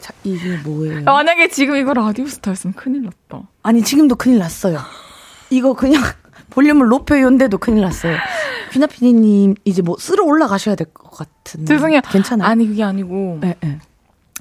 [0.00, 1.02] 자, 이게 뭐예요?
[1.04, 3.42] 만약에 지금 이거 라디오스타였으면 큰일 났다.
[3.62, 4.78] 아니, 지금도 큰일 났어요.
[5.50, 6.02] 이거 그냥
[6.50, 8.16] 볼륨을 높여요인데도 큰일 났어요.
[8.72, 11.72] 휘나 피디님, 이제 뭐 쓸어 올라가셔야 될 것 같은데.
[11.74, 12.00] 죄송해요.
[12.02, 12.48] 괜찮아요?
[12.48, 13.78] 아니 그게 아니고 네, 네.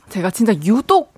[0.10, 1.14] 제가 진짜 유독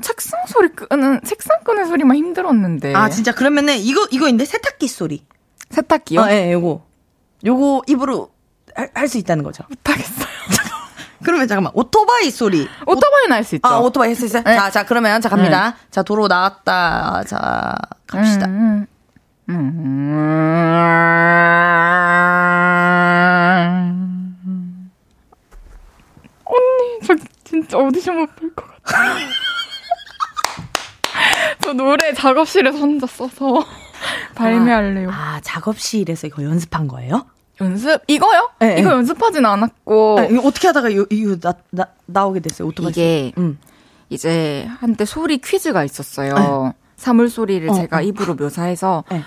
[0.00, 2.94] 책상 소리 끄는 책상 끄는 소리만 힘들었는데.
[2.94, 5.24] 아, 진짜 그러면은 이거, 이거인데 세탁기 소리.
[5.70, 6.20] 세탁기요?
[6.22, 6.84] 아, 예, 요거.
[7.44, 8.30] 요거 입으로
[8.94, 9.64] 할 수 있다는 거죠.
[9.68, 10.26] 못하겠어요.
[11.24, 11.72] 그러면 잠깐만.
[11.74, 12.68] 오토바이 소리.
[12.86, 13.68] 오토바이는 할 수 있죠.
[13.68, 14.42] 아, 오토바이 했을 때?
[14.42, 14.56] 네.
[14.56, 15.74] 자, 자, 그러면, 자, 갑니다.
[15.90, 17.24] 자, 도로 나왔다.
[17.26, 17.74] 자,
[18.06, 18.46] 갑시다.
[18.46, 18.86] 음,
[19.48, 19.78] 음.
[24.46, 24.90] 음.
[26.44, 27.14] 언니, 저
[27.44, 29.18] 진짜 오디션 못 볼 것 같아요.
[31.62, 33.64] 저 노래 작업실에서 혼자 써서
[34.34, 35.10] 발매할래요.
[35.12, 37.26] 아, 작업실에서 이거 연습한 거예요?
[37.60, 38.02] 연습?
[38.06, 38.50] 이거요?
[38.60, 38.94] 네, 이거 네.
[38.96, 40.18] 연습하진 않았고.
[40.18, 42.90] 아, 이거 어떻게 하다가 요, 이거 나, 나, 나오게 됐어요, 오토바이.
[42.90, 43.58] 이게 음.
[44.10, 46.74] 이제 한때 소리 퀴즈가 있었어요.
[46.96, 48.02] 사물 소리를 어, 제가 어.
[48.02, 49.22] 입으로 묘사해서 네.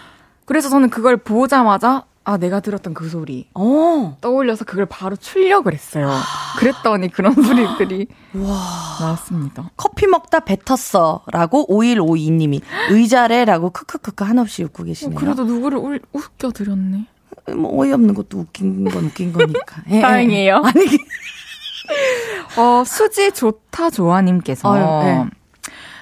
[0.46, 3.48] 그래서 저는 그걸 보자마자 아, 내가 들었던 그 소리.
[3.56, 4.18] 어.
[4.22, 6.12] 떠올려서 그걸 바로 출력을 했어요.
[6.60, 9.72] 그랬더니 그런 소리들이 나왔습니다.
[9.76, 11.24] 커피 먹다 뱉었어.
[11.28, 12.62] 라고 5152님이
[12.92, 15.18] 의자래라고 크크크크 한없이 웃고 어, 계시네요.
[15.18, 17.08] 그래도 누구를 울, 웃겨 드렸네.
[17.56, 19.82] 뭐 어이없는 것도 웃긴 건 웃긴 거니까.
[19.92, 20.02] 예, 예.
[20.02, 20.58] 다행이에요.
[20.66, 20.86] 아니,
[22.58, 25.26] 어, 수지 좋다 조아님께서 아유, 네.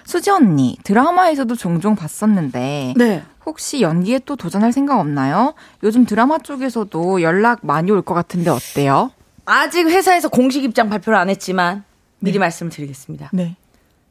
[0.06, 3.24] 수지 언니 드라마에서도 종종 봤었는데 네.
[3.46, 5.54] 혹시 연기에 또 도전할 생각 없나요?
[5.84, 9.12] 요즘 드라마 쪽에서도 연락 많이 올 것 같은데 어때요?
[9.46, 11.84] 아직 회사에서 공식 입장 발표를 안 했지만
[12.20, 13.30] 미리 말씀을 드리겠습니다.
[13.34, 13.56] 네.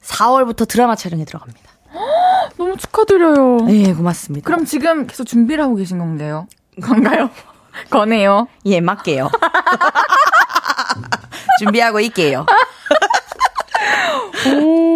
[0.03, 1.61] 4월부터 드라마 촬영에 들어갑니다.
[2.57, 3.67] 너무 축하드려요.
[3.67, 4.45] 네, 고맙습니다.
[4.47, 6.47] 그럼 지금 계속 준비를 하고 계신 건데요?
[6.81, 7.31] 건가요?
[7.91, 8.49] 거네요.
[8.67, 9.31] 예, 맞게요.
[11.61, 12.47] 준비하고 있게요.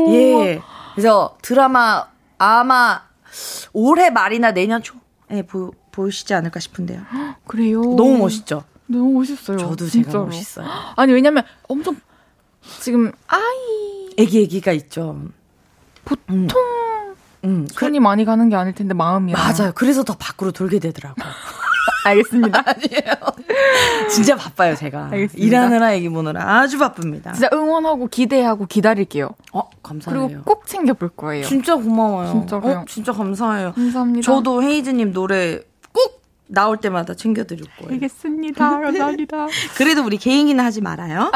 [0.08, 0.62] 예.
[0.94, 2.06] 그래서 드라마
[2.38, 3.02] 아마
[3.72, 7.02] 올해 말이나 내년 초에 보, 보시지 않을까 싶은데요.
[7.46, 7.80] 그래요.
[7.80, 8.64] 너무 멋있죠?
[8.86, 9.58] 너무 멋있어요.
[9.58, 10.12] 저도 진짜로.
[10.12, 10.66] 제가 멋있어요.
[10.96, 11.96] 아니 왜냐면 엄청
[12.80, 15.20] 지금 아이 애기 애기가 있죠.
[16.04, 16.48] 보통
[17.44, 19.36] 음, 그, 손이 많이 가는 게 아닐 텐데 마음이야.
[19.36, 19.72] 맞아요.
[19.74, 21.16] 그래서 더 밖으로 돌게 되더라고.
[22.04, 22.64] 알겠습니다.
[24.10, 25.08] 진짜 바빠요, 제가.
[25.12, 25.46] 알겠습니다.
[25.46, 27.32] 일하느라 애기 보느라 아주 바쁩니다.
[27.32, 29.30] 진짜 응원하고 기대하고 기다릴게요.
[29.52, 30.26] 어, 감사해요.
[30.28, 31.44] 그리고 꼭 챙겨볼 거예요.
[31.46, 32.30] 진짜 고마워요.
[32.32, 32.78] 진짜로요?
[32.78, 33.72] 어, 진짜 감사해요.
[33.72, 34.24] 감사합니다.
[34.24, 35.60] 저도 헤이즈님 노래
[35.92, 37.92] 꼭 나올 때마다 챙겨드릴 거예요.
[37.94, 38.68] 알겠습니다.
[38.80, 39.46] 감사합니다.
[39.76, 41.30] 그래도 우리 개인기는 하지 말아요.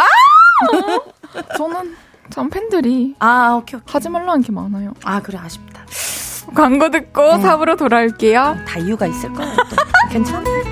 [1.57, 1.95] 저는
[2.31, 3.93] 전 팬들이 아, 오케이, 오케이.
[3.93, 4.95] 하지 말라는 게 많아요.
[5.05, 5.85] 아, 그래, 아쉽다.
[6.55, 8.57] 광고 듣고 삽으로 돌아올게요.
[8.67, 9.55] 다 이유가 있을 거예요.
[9.57, 9.77] 또.
[10.17, 10.45] 괜찮아?
[10.45, 10.65] 네.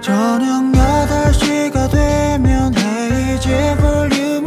[0.00, 4.45] 저녁 8시가 되면 헤이즈 볼륨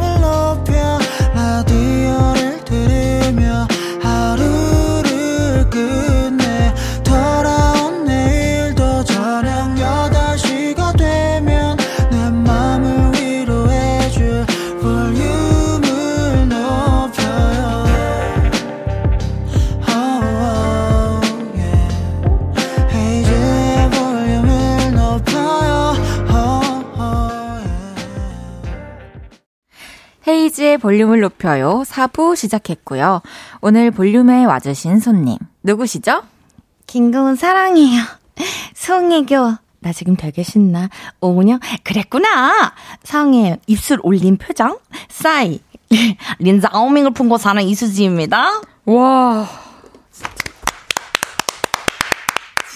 [30.80, 31.84] 볼륨을 높여요.
[31.86, 33.22] 4부 시작했고요.
[33.60, 36.22] 오늘 볼륨에 와주신 손님 누구시죠?
[36.86, 38.02] 김고은 사랑해요.
[38.74, 39.54] 송혜교.
[39.82, 40.88] 나 지금 되게 신나.
[41.20, 41.60] 오은영.
[41.84, 42.72] 그랬구나.
[43.04, 44.78] 상해 입술 올린 표정.
[45.08, 45.60] 싸이.
[46.38, 48.60] 린자오밍을 품고 사는 이수지입니다.
[48.86, 49.48] 와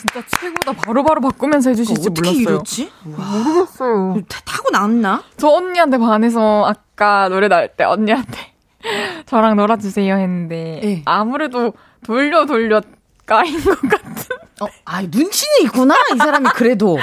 [0.07, 0.73] 진짜 최고다.
[0.73, 2.63] 바로 바로 바꾸면서 해주실지 몰랐어요.
[3.05, 4.15] 모르겠어요.
[4.29, 5.23] 타고 났나?
[5.37, 8.53] 저 언니한테 반해서 아까 노래 나올 때 언니한테
[9.27, 11.03] 저랑 놀아주세요 했는데 네.
[11.07, 11.73] 아무래도
[12.05, 12.83] 돌려 돌려
[13.27, 14.37] 까인 것 같은.
[14.61, 15.95] 어, 아, 눈치는 있구나.
[16.15, 16.99] 이 사람이 그래도.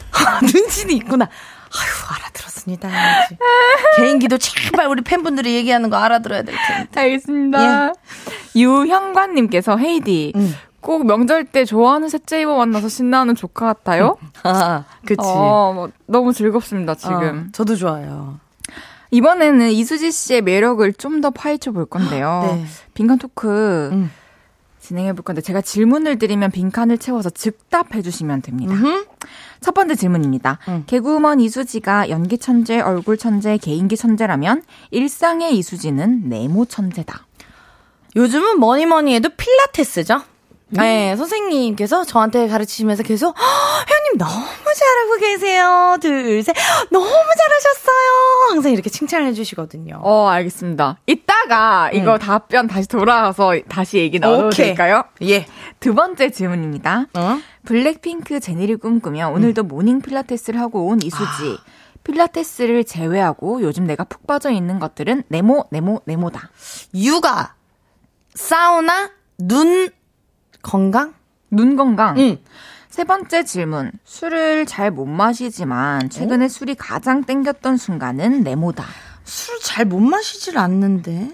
[0.42, 1.26] 눈치는 있구나.
[1.26, 2.88] 아휴, 알아들었습니다.
[3.96, 7.00] 개인기도 제발 우리 팬분들이 얘기하는 거 알아들어야 될 텐데.
[7.00, 7.92] 알겠습니다.
[8.56, 10.54] 유형관님께서 헤이디 음.
[10.82, 14.16] 꼭 명절 때 좋아하는 셋째 이모 만나서 신나는 조카 같아요?
[14.42, 15.20] 아, 그치.
[15.22, 17.46] 어, 뭐, 너무 즐겁습니다 지금.
[17.48, 18.38] 어, 저도 좋아요.
[19.10, 22.40] 이번에는 이수지 씨의 매력을 좀 더 파헤쳐 볼 건데요.
[22.56, 22.66] 네.
[22.94, 24.10] 빈칸 토크 음.
[24.80, 28.74] 진행해 볼 건데 제가 질문을 드리면 빈칸을 채워서 즉답해 주시면 됩니다.
[28.74, 29.06] 음흠.
[29.60, 30.58] 첫 번째 질문입니다.
[30.66, 30.82] 음.
[30.88, 37.26] 개그우먼 이수지가 연기 천재, 얼굴 천재, 개인기 천재라면 일상의 이수지는 네모 천재다.
[38.16, 40.22] 요즘은 뭐니 뭐니 해도 필라테스죠.
[40.80, 43.44] 네, 선생님께서 저한테 가르치시면서 계속 "허,
[43.88, 44.44] 회원님 너무
[44.74, 45.96] 잘하고 계세요.
[46.00, 46.54] 둘, 셋.
[46.90, 48.50] 너무 잘하셨어요.
[48.50, 50.00] 항상 이렇게 칭찬해 주시거든요.
[50.02, 50.98] 어, 알겠습니다.
[51.06, 54.66] 이따가 이거 답변 다시 돌아와서 다시 얘기 나눠도 오케이.
[54.68, 55.04] 될까요?
[55.22, 55.46] 예.
[55.80, 57.06] 두 번째 질문입니다.
[57.14, 57.38] 어?
[57.66, 61.58] 블랙핑크 제니를 꿈꾸며 오늘도 morning 필라테스를 하고 온 이수지.
[62.04, 66.50] 필라테스를 제외하고 요즘 내가 푹 빠져 있는 것들은 네모, 네모, 네모다.
[66.94, 67.54] 육아,
[68.34, 69.90] 사우나, 눈
[70.62, 71.14] 건강?
[71.50, 72.18] 눈 건강.
[72.18, 72.38] 응.
[72.88, 73.92] 세 번째 질문.
[74.04, 78.84] 술을 잘 못 마시지만 최근에 술이 가장 땡겼던 순간은 네모다.
[79.24, 81.30] 술 잘 못 마시질 않는데.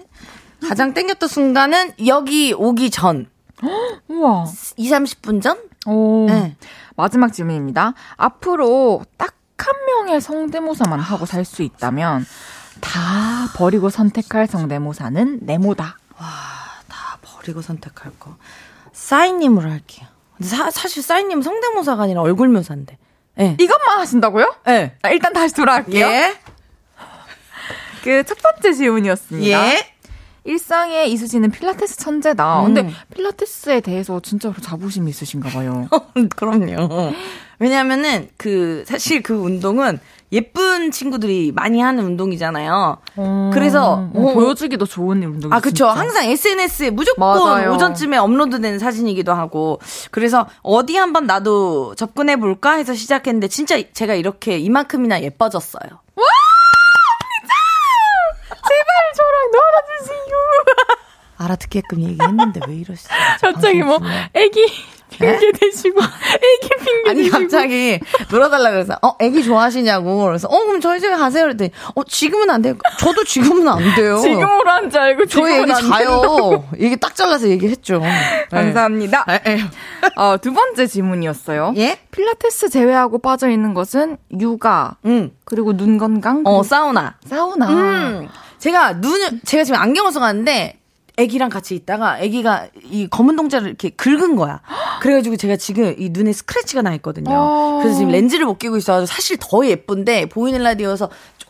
[0.67, 3.29] 가장 땡겼던 순간은 여기 오기 전.
[4.07, 4.45] 우와.
[4.77, 5.57] 2, 30분 전?
[5.85, 6.25] 오.
[6.27, 6.55] 네.
[6.95, 7.93] 마지막 질문입니다.
[8.17, 12.25] 앞으로 딱 한 명의 성대모사만 하고 살 수 있다면
[12.79, 12.89] 다
[13.57, 15.97] 버리고 선택할 성대모사는 네모다.
[16.87, 18.37] 다 버리고 선택할 거.
[18.99, 20.07] 싸이님으로 할게요.
[20.41, 22.97] 사, 사실 싸이님 성대모사가 아니라 얼굴 묘사인데.
[23.39, 23.55] 예.
[23.59, 24.55] 이것만 하신다고요?
[24.67, 24.93] 예.
[25.01, 26.05] 아, 일단 다시 돌아갈게요.
[26.05, 26.35] 예.
[28.03, 29.47] 그 첫 번째 질문이었습니다.
[29.47, 29.93] 예.
[30.45, 32.61] 일상에 이수지는 필라테스 천재다.
[32.61, 32.73] 음.
[32.73, 35.87] 근데 필라테스에 대해서 진짜로 자부심이 있으신가 봐요.
[36.35, 37.13] 그럼요.
[37.59, 39.99] 왜냐면은 그 사실 그 운동은
[40.31, 42.97] 예쁜 친구들이 많이 하는 운동이잖아요.
[43.15, 45.51] 어, 그래서 어, 어, 보여주기도 좋은 운동.
[45.51, 45.87] 아, 그쵸.
[45.87, 47.73] 항상 SNS에 무조건 맞아요.
[47.73, 49.79] 오전쯤에 업로드되는 사진이기도 하고.
[50.11, 55.89] 그래서 어디 한번 나도 접근해 볼까 해서 시작했는데 진짜 제가 이렇게 이만큼이나 예뻐졌어요.
[56.15, 56.23] 와!
[57.41, 58.55] 진짜!
[58.55, 60.35] 제발 저랑 놀아주세요.
[61.37, 63.09] 알아듣게끔 얘기했는데 왜 이러시죠?
[63.41, 63.99] 갑자기 뭐,
[64.33, 64.67] 애기,
[65.09, 67.37] 핑계 대시고 애기 핑계 아니 대시고.
[67.39, 67.99] 갑자기
[68.31, 70.25] 놀아달라 그래서 어 애기 좋아하시냐고.
[70.25, 71.43] 그래서 어 그럼 저희 집에 가세요.
[71.45, 72.75] 그랬더니 어 지금은 안 돼요.
[72.99, 74.17] 저도 지금은 안 돼요.
[74.19, 76.65] 지금으로 한 줄 알고 저희 애기 자요.
[76.79, 77.99] 얘기 딱 잘라서 얘기했죠.
[78.01, 78.11] 네.
[78.49, 79.25] 감사합니다.
[79.27, 79.59] 네.
[80.15, 81.73] 어, 두 번째 질문이었어요.
[81.77, 81.99] 예?
[82.11, 85.31] 필라테스 제외하고 빠져 있는 것은 육아 음.
[85.45, 86.41] 그리고 눈 건강?
[86.45, 87.15] 어 사우나.
[87.25, 87.67] 사우나.
[87.69, 88.27] 음.
[88.57, 90.78] 제가 눈을 제가 지금 안경을 써가는데
[91.19, 94.61] 애기랑 같이 있다가 애기가 이 검은 동자를 이렇게 긁은 거야.
[95.01, 97.31] 그래가지고 제가 지금 이 눈에 스크래치가 나 있거든요.
[97.31, 97.79] 어.
[97.81, 101.09] 그래서 지금 렌즈를 못 끼고 있어가지고 사실 더 예쁜데 보이는 라디오여서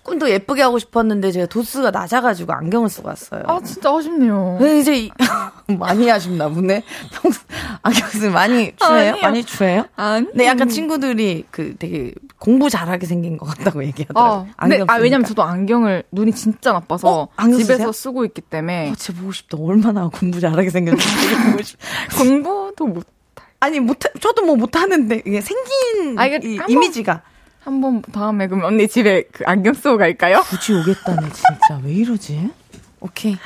[0.09, 3.43] 조금 더 예쁘게 하고 싶었는데 제가 도수가 낮아가지고 안경을 쓰고 왔어요.
[3.45, 4.57] 아 진짜 아쉽네요.
[4.59, 5.07] 네, 이제
[5.77, 6.81] 많이 아쉽나 보네.
[7.13, 7.39] 평소
[7.83, 9.11] 안경 쓰면 많이 추해요?
[9.11, 9.21] 아니요.
[9.21, 9.85] 많이 추해요?
[9.95, 10.25] 아니.
[10.33, 14.47] 네, 약간 친구들이 그 되게 공부 잘하게 생긴 것 같다고 얘기하더라고요.
[14.49, 17.43] 아, 안경 네, 아 왜냐면 저도 안경을 눈이 진짜 나빠서 어?
[17.43, 17.91] 집에서 쓰세요?
[17.91, 18.89] 쓰고 있기 때문에.
[18.89, 19.57] 어, 진짜 보고 싶다.
[19.61, 21.05] 얼마나 공부 잘하게 생겼는지
[21.51, 21.77] 보고 싶.
[22.17, 23.05] 공부도 못.
[23.61, 27.21] 아니 못 저도 뭐 못하는데 이게 생긴 아, 이, 이미지가
[27.59, 30.41] 한 번 다음에 그럼 언니 집에 그 안경 쓰고 갈까요?
[30.49, 32.49] 굳이 오겠다네 진짜 왜 이러지?
[33.01, 33.37] 오케이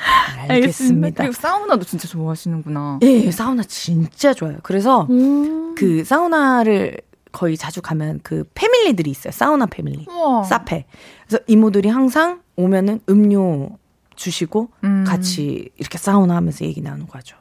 [0.48, 0.54] 알겠습니다.
[0.54, 1.22] 알겠습니다.
[1.24, 2.98] 그리고 사우나도 진짜 좋아하시는구나.
[3.02, 4.58] 예, 사우나 진짜 좋아요.
[4.62, 5.74] 그래서 음.
[5.76, 6.98] 그 사우나를
[7.32, 9.32] 거의 자주 가면 그 패밀리들이 있어요.
[9.32, 10.06] 사우나 패밀리.
[10.08, 10.44] 우와.
[10.44, 10.86] 사페.
[11.26, 13.70] 그래서 이모들이 항상 오면은 음료
[14.16, 15.04] 주시고 음.
[15.06, 17.36] 같이 이렇게 사우나 하면서 얘기 나누고 가죠.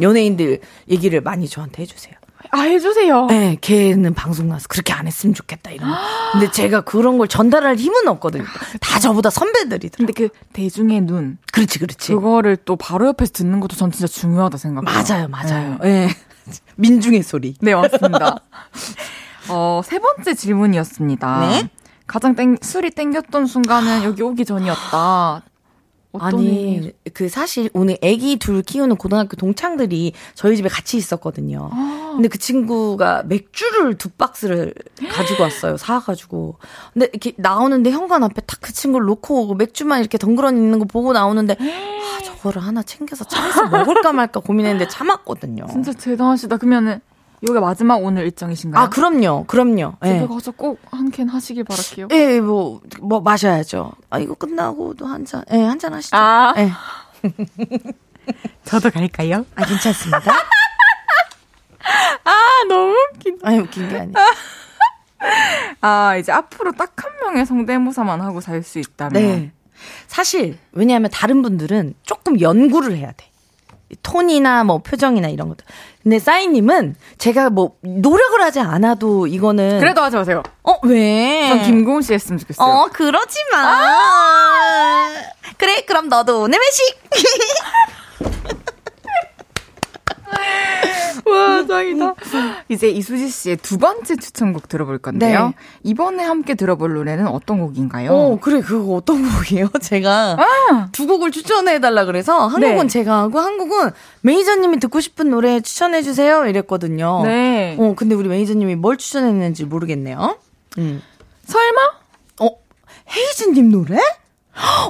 [0.00, 2.14] 연예인들 얘기를 많이 저한테 해주세요.
[2.52, 3.26] 아, 해주세요.
[3.26, 5.96] 네, 걔는 방송 나서 그렇게 안 했으면 좋겠다, 이런 거.
[6.32, 8.44] 근데 제가 그런 걸 전달할 힘은 없거든요.
[8.80, 9.96] 다 저보다 선배들이더라.
[9.96, 11.38] 근데 그 대중의 눈.
[11.52, 12.12] 그렇지, 그렇지.
[12.12, 15.02] 그거를 또 바로 옆에서 듣는 것도 전 진짜 중요하다 생각해요.
[15.02, 15.78] 맞아요, 맞아요.
[15.84, 15.88] 예.
[15.88, 16.08] 네.
[16.76, 17.54] 민중의 소리.
[17.60, 18.36] 네, 맞습니다.
[19.48, 21.40] 어, 세 번째 질문이었습니다.
[21.40, 21.70] 네?
[22.06, 25.42] 가장 땡, 술이 땡겼던 순간은 여기 오기 전이었다.
[26.18, 26.92] 아니 일?
[27.14, 31.70] 그 사실 오늘 아기 둘 키우는 고등학교 동창들이 저희 집에 같이 있었거든요.
[31.72, 32.12] 아.
[32.14, 34.74] 근데 그 친구가 맥주를 두 박스를
[35.10, 35.76] 가지고 왔어요.
[35.78, 36.56] 사 가지고.
[36.92, 40.84] 근데 이렇게 나오는데 현관 앞에 딱 그 친구를 놓고 오고 맥주만 이렇게 덩그러니 있는 거
[40.84, 45.66] 보고 나오는데 아 저거를 하나 챙겨서 차에서 먹을까 말까 고민했는데 참았거든요.
[45.70, 46.58] 진짜 대단하시다.
[46.58, 47.00] 그러면은
[47.46, 48.84] 요게 마지막 오늘 일정이신가요?
[48.84, 49.44] 아, 그럼요.
[49.46, 49.94] 그럼요.
[50.02, 50.26] 집에 네.
[50.26, 52.08] 가서 꼭 한 캔 하시길 바랄게요.
[52.10, 53.92] 예, 네, 뭐, 뭐, 마셔야죠.
[54.10, 56.16] 아, 이거 끝나고도 한 잔, 예, 네, 한잔 하시죠.
[56.16, 56.52] 아.
[56.54, 56.70] 네.
[58.64, 59.44] 저도 갈까요?
[59.56, 60.32] 아, 괜찮습니다.
[62.24, 63.38] 아, 너무 웃긴.
[63.42, 64.14] 아니, 웃긴 게 아니에요.
[65.80, 69.12] 아, 이제 앞으로 딱 한 명의 성대모사만 하고 살 수 있다면.
[69.22, 69.52] 네.
[70.06, 73.29] 사실, 왜냐하면 다른 분들은 조금 연구를 해야 돼.
[74.02, 75.64] 톤이나 뭐 표정이나 이런 것들.
[76.02, 80.42] 근데 싸이님은 제가 뭐 노력을 하지 않아도 이거는 그래도 하지 마세요.
[80.62, 81.48] 어 왜?
[81.48, 82.66] 전 김고은 씨 했으면 좋겠어요.
[82.66, 83.58] 어 그러지 마.
[83.58, 85.08] 아~
[85.58, 87.00] 그래 그럼 너도 오늘 회식.
[91.26, 92.14] 와, 짱이다.
[92.68, 95.48] 이제 이수지 씨의 두 번째 추천곡 들어볼 건데요.
[95.48, 95.54] 네.
[95.82, 98.12] 이번에 함께 들어볼 노래는 어떤 곡인가요?
[98.12, 99.68] 어, 그래, 그거 어떤 곡이에요?
[99.80, 100.88] 제가 아!
[100.92, 102.72] 두 곡을 추천해달라 그래서 한 네.
[102.72, 103.90] 곡은 제가 하고 한 곡은
[104.22, 106.46] 매니저님이 듣고 싶은 노래 추천해주세요.
[106.46, 107.22] 이랬거든요.
[107.24, 107.76] 네.
[107.78, 110.38] 어, 근데 우리 매니저님이 뭘 추천했는지 모르겠네요.
[110.78, 111.02] 음.
[111.44, 111.80] 설마?
[112.42, 112.48] 어,
[113.14, 113.98] 헤이즈님 노래?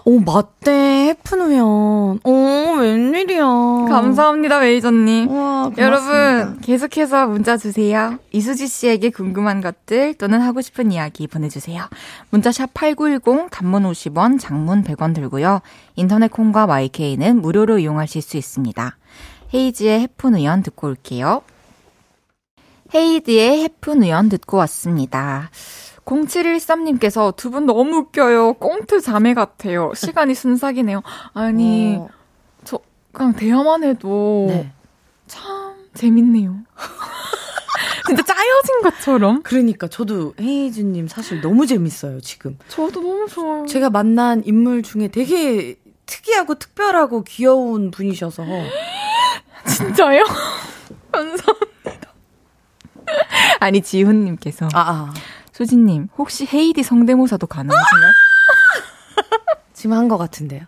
[0.04, 0.70] 오, 어, 맞대.
[1.10, 1.64] 해프누연.
[1.64, 3.44] 오, 어, 웬일이야.
[3.44, 5.28] 감사합니다, 메이저님.
[5.78, 8.18] 여러분, 계속해서 문자 주세요.
[8.32, 11.84] 이수지 씨에게 궁금한 것들 또는 하고 싶은 이야기 보내주세요.
[12.30, 15.60] 문자샵 8910, 단문 50원, 장문 100원 들고요.
[15.96, 18.96] 인터넷 콩과 마이케이는 무료로 이용하실 수 있습니다.
[19.52, 21.42] 헤이지의 해프누연 듣고 올게요.
[22.94, 25.50] 헤이드의 해프누연 듣고 왔습니다.
[26.04, 28.54] 0713님께서 두 분 너무 웃겨요.
[28.54, 29.92] 꽁트 자매 같아요.
[29.94, 31.02] 시간이 순삭이네요.
[31.34, 32.08] 아니, 어.
[32.64, 32.78] 저
[33.12, 34.72] 그냥 대화만 해도 네.
[35.26, 36.56] 참 재밌네요.
[38.06, 39.42] 진짜 짜여진 것처럼.
[39.42, 42.58] 그러니까 저도 헤이즈님 사실 너무 재밌어요 지금.
[42.68, 43.66] 저도 너무 좋아요.
[43.66, 45.76] 제가 만난 인물 중에 되게
[46.06, 48.44] 특이하고 특별하고 귀여운 분이셔서.
[49.66, 50.24] 진짜요?
[51.12, 52.12] 감사합니다.
[53.60, 55.14] 아니 지훈님께서 아, 아.
[55.52, 58.10] 수진님, 혹시 헤이디 성대모사도 가능하신가요?
[59.74, 60.62] 지금 한 것 같은데요.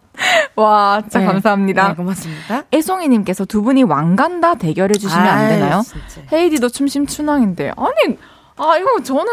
[0.57, 1.27] 와, 진짜 네.
[1.27, 1.89] 감사합니다.
[1.89, 2.65] 네, 고맙습니다.
[2.73, 5.83] 애송이님께서 두 분이 왕간다 대결해 주시면 안 되나요?
[5.87, 6.27] 진짜.
[6.33, 7.73] 헤이디도 춤심춘왕인데.
[7.77, 8.19] 아니,
[8.57, 9.27] 아, 이거 저는,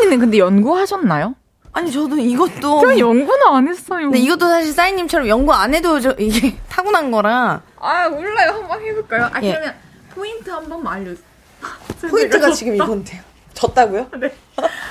[0.00, 1.34] 언니는 근데 연구하셨나요?
[1.72, 4.04] 아니 저도 이것도 저 연구는 안 했어요.
[4.06, 8.52] 근데 이것도 사실 사인님처럼 연구 안 해도 저 이게 타고난 거라 아, 몰라요.
[8.52, 9.28] 한번 해볼까요?
[9.30, 9.52] 아, 예.
[9.52, 9.74] 그러면
[10.14, 11.26] 포인트 한 번만 알려주세요.
[12.10, 13.20] 포인트가 지금 이건데요.
[13.52, 14.06] 졌다고요?
[14.18, 14.34] 네.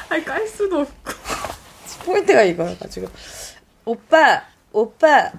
[0.10, 1.12] 아니, 깔 수도 없고.
[2.06, 3.08] 포인트가 이거여가지고
[3.86, 5.32] 오빠 오빠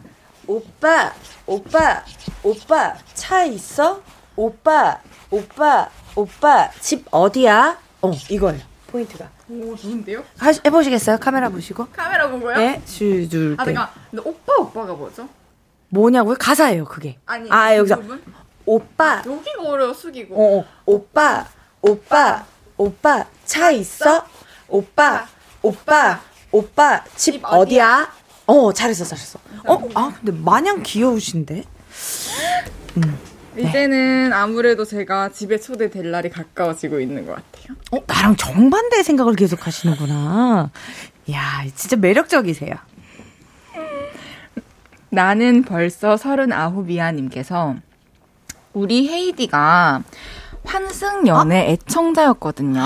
[0.46, 1.12] 오빠
[1.46, 2.04] 오빠
[2.42, 4.02] 오빠 차 있어?
[4.34, 5.00] 오빠
[5.30, 7.78] 오빠 오빠 집 어디야?
[8.02, 10.24] 어 이거예요 포인트가 오, 좋은데요?
[10.38, 11.18] 하시, 해보시겠어요?
[11.18, 12.56] 카메라 보시고 카메라 보고요?
[12.56, 13.94] 네 슈둘 아, 때 잠깐.
[14.10, 15.28] 근데 오빠, 오빠가 뭐죠?
[15.90, 16.34] 뭐냐고요?
[16.38, 18.22] 가사예요 그게 아니, 아그 여기서 부분?
[18.64, 20.34] 오빠 여기가 어려워, 숙이고.
[20.34, 21.46] 어, 어 오빠
[21.80, 22.44] 오빠
[22.76, 24.26] 오빠 차 있어?
[24.68, 25.26] 오빠
[25.62, 26.20] 오빠
[26.50, 28.12] 오빠 집집 어디야?
[28.46, 29.88] 어 잘했어 잘했어 어?
[29.94, 31.64] 아 근데 마냥 귀여우신데?
[33.58, 37.76] 이제는 아무래도 제가 집에 초대될 날이 가까워지고 있는 것 같아요.
[37.92, 40.70] 어 나랑 정반대의 생각을 계속 하시는구나
[41.30, 42.74] 야 진짜 매력적이세요
[45.10, 47.76] 나는 벌써 서른아홉이야 님께서
[48.74, 50.02] 우리 헤이디가
[50.66, 52.80] 환승연애 애청자였거든요.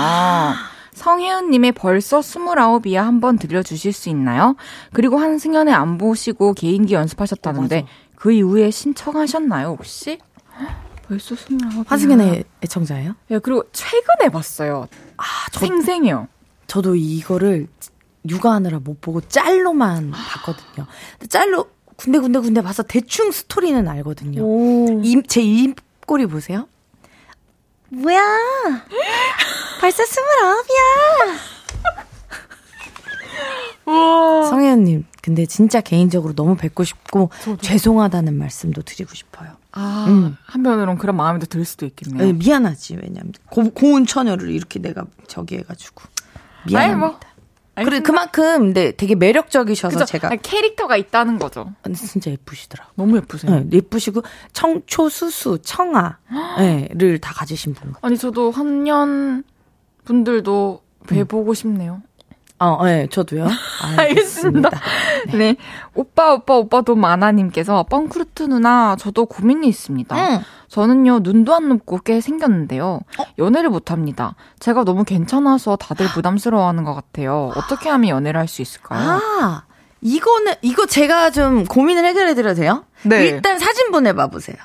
[0.93, 4.55] 성혜은님의 벌써 스물아홉이야 한번 들려주실 수 있나요?
[4.93, 10.19] 그리고 환승연애 안 보시고 개인기 연습하셨다는데 그 이후에 신청하셨나요 혹시?
[10.59, 10.69] 헉,
[11.07, 11.89] 벌써 스물아홉.
[11.91, 13.15] 환승연의 애청자예요?
[13.31, 14.87] 예 그리고 최근에 봤어요.
[15.17, 16.27] 아 저, 생생해요.
[16.67, 17.67] 저도 이거를
[18.29, 21.65] 육아하느라 못 보고 짤로만 봤거든요 근데 짤로
[21.97, 25.01] 군데 군데 군데 봐서 대충 스토리는 알거든요 오.
[25.03, 26.67] 입, 제 입꼬리 보세요.
[27.91, 28.21] 뭐야?
[29.81, 30.81] 벌써 스물아홉이야.
[33.85, 34.43] 와.
[34.47, 37.29] 성혜연님, 근데 진짜 개인적으로 너무 뵙고 싶고
[37.61, 39.51] 죄송하다는 말씀도 드리고 싶어요.
[39.73, 40.37] 아, 음.
[40.45, 42.29] 한편으로는 그런 마음도 들 수도 있겠네요.
[42.29, 46.03] 에, 미안하지 왜냐면 고, 고운 처녀를 이렇게 내가 저기 해가지고
[46.67, 46.97] 아이, 미안합니다.
[47.07, 47.19] 뭐.
[47.75, 48.01] 그래.
[48.01, 50.05] 그만큼 근데 되게 매력적이셔서 그죠?
[50.05, 51.71] 제가 아니, 캐릭터가 있다는 거죠.
[51.81, 52.91] 근데 진짜 예쁘시더라고.
[52.95, 53.59] 너무 예쁘세요.
[53.59, 56.17] 네, 예쁘시고 청초 수수 청아를
[57.21, 57.93] 다 가지신 분.
[58.01, 59.43] 아니 저도 한년
[60.03, 62.01] 분들도 뵈보고 싶네요.
[62.59, 63.47] 어, 네, 저도요.
[63.97, 64.69] 알겠습니다.
[65.33, 65.55] 네.
[65.95, 70.15] 오빠 오빠 오빠 도 마나님께서 뻥크루트 누나 저도 고민이 있습니다.
[70.15, 70.41] 응.
[70.75, 73.01] 저는요 눈도 안 높고 꽤 생겼는데요.
[73.37, 74.35] 연애를 못합니다.
[74.59, 77.51] 제가 너무 괜찮아서 다들 부담스러워하는 것 같아요.
[77.57, 79.19] 어떻게 하면 연애를 할 수 있을까요?
[79.21, 79.63] 아,
[80.01, 82.85] 이거는, 이거 제가 좀 고민을 해결해 드려도 돼요?
[83.03, 83.25] 네.
[83.25, 84.55] 일단 사진 보내봐 보세요.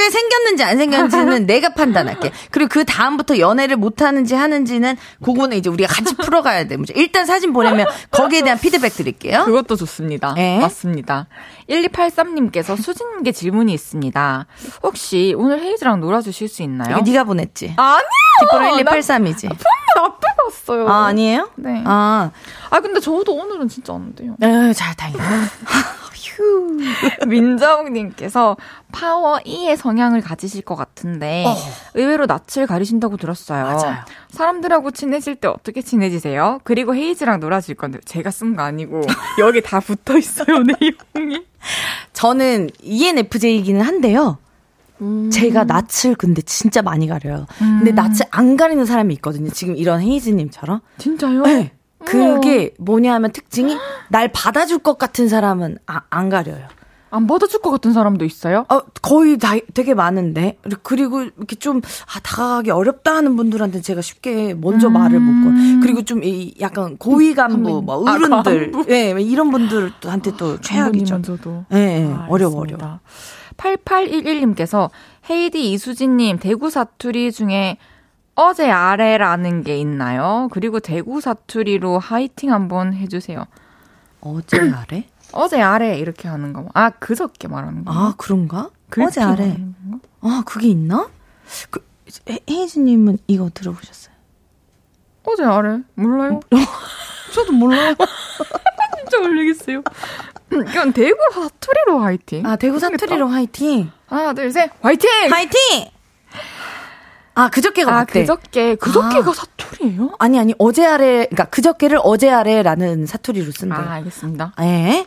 [0.00, 2.32] 꽤 생겼는지 안 생겼는지는 내가 판단할게.
[2.50, 6.78] 그리고 그 다음부터 연애를 못 하는지 하는지는 그거는 이제 우리가 같이 풀어가야 돼.
[6.78, 6.94] 문제.
[6.96, 9.44] 일단 사진 보내면 거기에 대한 피드백 드릴게요.
[9.44, 10.32] 그것도 좋습니다.
[10.34, 10.58] 네.
[10.58, 11.26] 맞습니다.
[11.68, 14.46] 1283님께서 수진님께 질문이 있습니다.
[14.82, 16.96] 혹시 오늘 헤이즈랑 놀아주실 수 있나요?
[16.96, 17.74] 이거 네가 보냈지?
[17.76, 18.06] 아니요!
[18.40, 19.54] 뒷번호 나 1283이지?
[19.96, 20.88] 나쁘게 왔어요.
[20.88, 21.50] 아, 아니에요?
[21.56, 21.82] 네.
[21.84, 22.30] 아,
[22.70, 24.34] 아, 근데 저도 오늘은 진짜 안 돼요.
[24.42, 25.24] 에휴, 잘 다행이다.
[26.40, 27.26] 휴.
[27.26, 28.56] 민정님께서
[28.92, 31.54] 파워 E의 성향을 가지실 것 같은데 어.
[31.94, 33.64] 의외로 낯을 가리신다고 들었어요.
[33.64, 33.96] 맞아요.
[34.30, 36.60] 사람들하고 친해질 때 어떻게 친해지세요?
[36.64, 39.02] 그리고 헤이즈랑 놀아줄 건데 제가 쓴 거 아니고
[39.38, 41.44] 여기 다 붙어 있어요 내용이.
[42.12, 44.38] 저는 ENFJ이기는 한데요.
[45.32, 47.46] 제가 낯을 근데 진짜 많이 가려요.
[47.58, 49.50] 근데 낯을 안 가리는 사람이 있거든요.
[49.50, 50.80] 지금 이런 헤이즈님처럼.
[50.98, 51.42] 진짜요?
[51.42, 51.72] 네.
[52.04, 53.76] 그게 뭐냐 하면 특징이
[54.08, 56.66] 날 받아줄 것 같은 사람은 아, 안 가려요.
[57.12, 58.66] 안 받아줄 것 같은 사람도 있어요?
[58.68, 60.58] 어, 거의 다 되게 많은데.
[60.84, 61.80] 그리고 이렇게 좀,
[62.14, 65.80] 아, 다가가기 어렵다 하는 분들한테 제가 쉽게 먼저 말을 못 걸.
[65.82, 68.70] 그리고 좀 이 약간 고위 간부, 뭐, 아, 어른들.
[68.70, 68.92] 간부.
[68.92, 71.04] 예, 이런 분들한테 또 최악이죠.
[71.06, 71.64] 장모님한테도.
[71.72, 72.60] 예, 예, 어려워, 어려워.
[72.60, 73.00] 알겠습니다.
[73.56, 74.90] 8811님께서
[75.28, 77.76] 헤이디 이수진님 대구 사투리 중에
[78.42, 80.48] 어제 아래라는 게 있나요?
[80.52, 83.44] 그리고 대구 사투리로 하이팅 한번 해주세요.
[84.20, 85.04] 어제 아래?
[85.32, 86.66] 어제 아래 이렇게 하는 거.
[86.74, 87.92] 아 그저께 말하는 거.
[87.92, 88.70] 아, 그런가?
[88.98, 89.56] 어제 아래.
[90.22, 91.08] 아, 그게 있나?
[91.70, 91.84] 그,
[92.28, 94.14] 헤- 헤이즈님은 이거 들어보셨어요?
[95.24, 96.40] 어제 아래 몰라요?
[97.34, 97.94] 저도 몰라요.
[98.98, 99.82] 진짜 모르겠어요.
[100.52, 102.46] 이건 대구 사투리로 화이팅.
[102.46, 103.90] 아, 대구 사투리로 화이팅.
[104.06, 105.08] 하나 둘 셋 화이팅.
[105.30, 105.90] 화이팅!
[107.34, 108.20] 아, 그저께가 아 맞대.
[108.20, 109.34] 그저께 그저께가 아.
[109.34, 110.10] 사투리예요?
[110.18, 113.78] 아니, 아니, 어제 아래, 그니까 그저께를 어제 아래라는 사투리로 쓴대요.
[113.78, 114.52] 아 알겠습니다.
[114.60, 115.06] 예.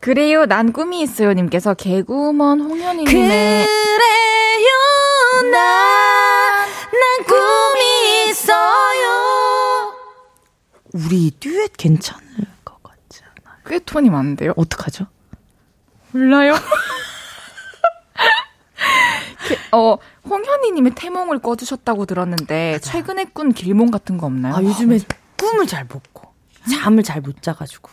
[0.00, 1.32] 그래요, 난 꿈이 있어요.
[1.32, 3.06] 님께서 개구먼 홍현희님의
[3.66, 9.92] 그래요, 난, 난 꿈이 있어요.
[10.92, 12.24] 우리 듀엣 괜찮을
[12.64, 13.58] 것 같지 않아요?
[13.66, 14.54] 꽤 톤이 많은데요.
[14.56, 15.06] 어떡하죠?
[16.10, 16.54] 몰라요?
[19.72, 19.96] 어,
[20.28, 24.54] 홍현희님의 태몽을 꺼주셨다고 들었는데, 최근에 꾼 길몽 같은 거 없나요?
[24.56, 24.98] 아, 요즘에
[25.38, 26.32] 꿈을 잘 못 꿔.
[26.70, 27.90] 잠을 잘 못 자가지고.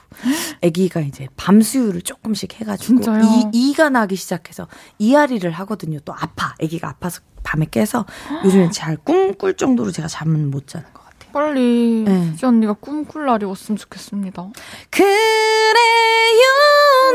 [0.63, 3.01] 아기가 이제 밤수유를 조금씩 해가지고.
[3.01, 3.23] 진짜요?
[3.23, 4.67] 이, 이가 나기 시작해서
[4.99, 5.99] 이앓이를 하거든요.
[6.05, 6.53] 또 아파.
[6.61, 8.05] 아기가 아파서 밤에 깨서
[8.45, 11.31] 요즘엔 잘 꿈 꿀 정도로 제가 잠은 못 자는 것 같아요.
[11.31, 12.35] 빨리, 네.
[12.43, 14.49] 언니가 꿈꿀 날이 왔으면 좋겠습니다.
[14.91, 16.45] 그래요,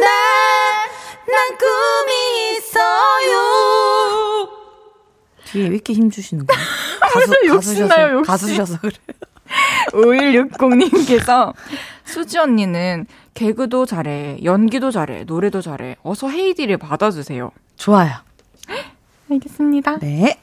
[0.01, 0.09] 난,
[1.27, 4.49] 난 꿈이 있어요.
[5.45, 6.63] 뒤에 왜 이렇게 힘주시는 거예요?
[7.01, 8.23] 가수, 욕심나요, 욕심.
[8.25, 8.95] 가수셔서 그래요.
[9.93, 11.53] 5160님께서
[12.05, 15.97] 수지 언니는 개그도 잘해, 연기도 잘해, 노래도 잘해.
[16.03, 17.51] 어서 헤이디를 받아주세요.
[17.77, 18.13] 좋아요.
[19.31, 19.99] 알겠습니다.
[19.99, 20.39] 네.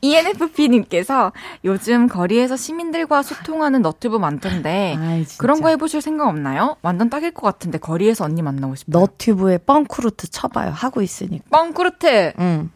[0.00, 1.32] ENFP님께서
[1.64, 5.36] 요즘 거리에서 시민들과 소통하는 너튜브 많던데 아이, 진짜.
[5.38, 6.76] 그런 거 해보실 생각 없나요?
[6.82, 9.00] 완전 딱일 것 같은데 거리에서 언니 만나고 싶어요.
[9.00, 10.70] 너튜브에 뻥크루트 쳐봐요.
[10.70, 11.44] 하고 있으니까.
[12.38, 12.70] 응.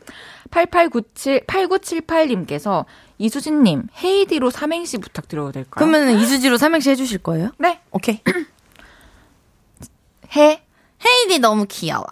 [0.50, 2.84] 8897 8978님께서
[3.18, 5.72] 이수진님 헤이디로 삼행시 부탁드려도 될까요?
[5.74, 7.50] 그러면 이수지로 삼행시 해주실 거예요?
[7.58, 8.20] 네 오케이.
[10.36, 10.62] 해
[11.04, 12.04] 헤이디 너무 귀여워.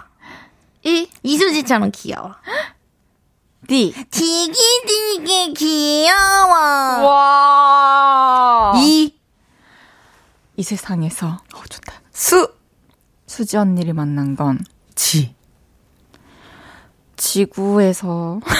[0.85, 2.35] 이 이수지처럼 귀여워.
[3.69, 4.53] 디 되게
[4.87, 6.55] 되게 귀여워.
[7.09, 8.73] 와.
[8.77, 9.15] 이, 이,
[10.57, 11.95] 이 세상에서 어, 좋다.
[12.11, 12.53] 수,
[13.27, 14.59] 수지 언니를 만난 건
[14.95, 15.35] 지.
[17.17, 18.41] 지구에서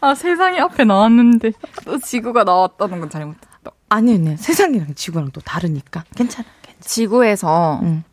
[0.00, 1.52] 아 세상이 앞에 나왔는데
[1.84, 3.72] 또 지구가 나왔다는 건 잘못했다.
[3.88, 4.36] 아니, 아니.
[4.36, 6.04] 세상이랑 지구랑 또 다르니까.
[6.14, 6.48] 괜찮아.
[6.62, 6.84] 괜찮아.
[6.84, 8.04] 지구에서 응.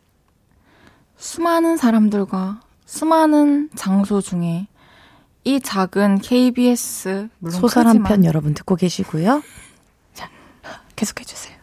[1.16, 2.60] 수많은 사람들과
[2.94, 4.66] 수많은 장소 중에
[5.44, 9.42] 이 작은 KBS 물론 소설 한 편 여러분 듣고 계시고요.
[10.12, 10.28] 자,
[10.96, 11.56] 계속해 주세요.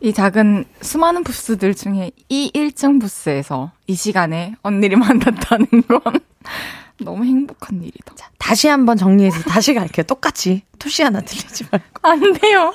[0.00, 6.00] 이 작은 수많은 부스들 중에 이 1층 부스에서 이 시간에 언니를 만났다는 건
[7.00, 8.14] 너무 행복한 일이다.
[8.16, 10.04] 자, 다시 한번 정리해서 다시 갈게요.
[10.06, 10.62] 똑같이.
[10.78, 11.86] 토시 하나 들리지 말고.
[12.08, 12.72] 안 돼요.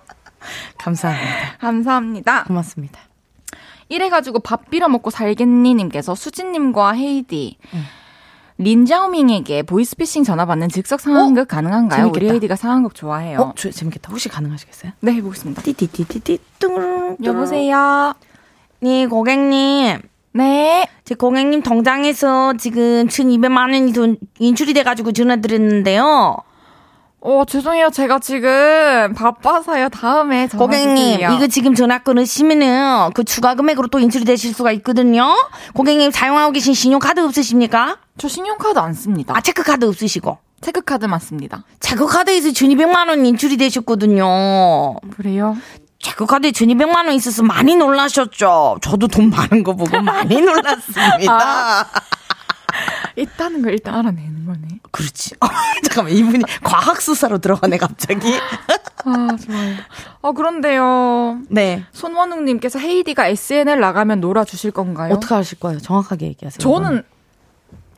[0.78, 1.58] 감사합니다.
[1.58, 2.44] 감사합니다.
[2.44, 3.00] 고맙습니다.
[3.88, 7.58] 이래가지고 밥 빌어 먹고 살겠니 님께서 수진님과 헤이디
[8.58, 12.06] 린자오밍에게 보이스피싱 전화 받는 즉석 상황극 가능한가요?
[12.06, 12.32] 우리 재밌겠다.
[12.32, 13.40] 헤이디가 상황극 좋아해요.
[13.40, 14.10] 어, 저, 재밌겠다.
[14.10, 14.92] 혹시 가능하시겠어요?
[15.00, 15.62] 네 해보겠습니다.
[15.62, 17.16] 띠띠띠띠띠 뚱.
[17.22, 18.14] 여보세요.
[18.80, 19.98] 네, 고객님.
[20.32, 20.86] 네.
[21.04, 26.36] 제 고객님 통장에서 지금 1,200만 원이 돈 인출이 돼가지고 전화드렸는데요.
[27.20, 27.90] 어 죄송해요.
[27.90, 29.88] 제가 지금 바빠서요.
[29.88, 31.30] 다음에 전화 고객님, 주세요.
[31.32, 35.34] 이거 지금 전화 끊으시면은 그 추가 금액으로 또 인출이 되실 수가 있거든요.
[35.74, 37.96] 고객님 사용하고 계신 신용카드 없으십니까?
[38.18, 39.34] 저 신용카드 안 씁니다.
[39.36, 40.38] 아, 체크카드 없으시고.
[40.60, 41.64] 체크카드만 씁니다.
[41.80, 44.96] 체크카드에서 1,200만 원 인출이 되셨거든요.
[45.16, 45.56] 그래요?
[45.98, 48.78] 체크카드에 1,200만 원 있어서 많이 놀라셨죠?
[48.82, 51.88] 저도 돈 많은 거 보고 많이 놀랐습니다.
[53.16, 54.68] 있다는 걸 일단 알아내는 거네.
[54.90, 55.34] 그렇지.
[55.40, 55.46] 어,
[55.84, 58.34] 잠깐만, 이분이 과학수사로 들어가네, 갑자기.
[59.04, 59.74] 아 좋아요.
[60.22, 61.40] 아 그런데요.
[61.48, 61.84] 네.
[61.92, 65.14] 손원웅님께서 헤이디가 SNL 나가면 놀아주실 건가요?
[65.14, 65.78] 어떻게 하실 거예요?
[65.80, 66.58] 정확하게 얘기하세요.
[66.58, 67.02] 저는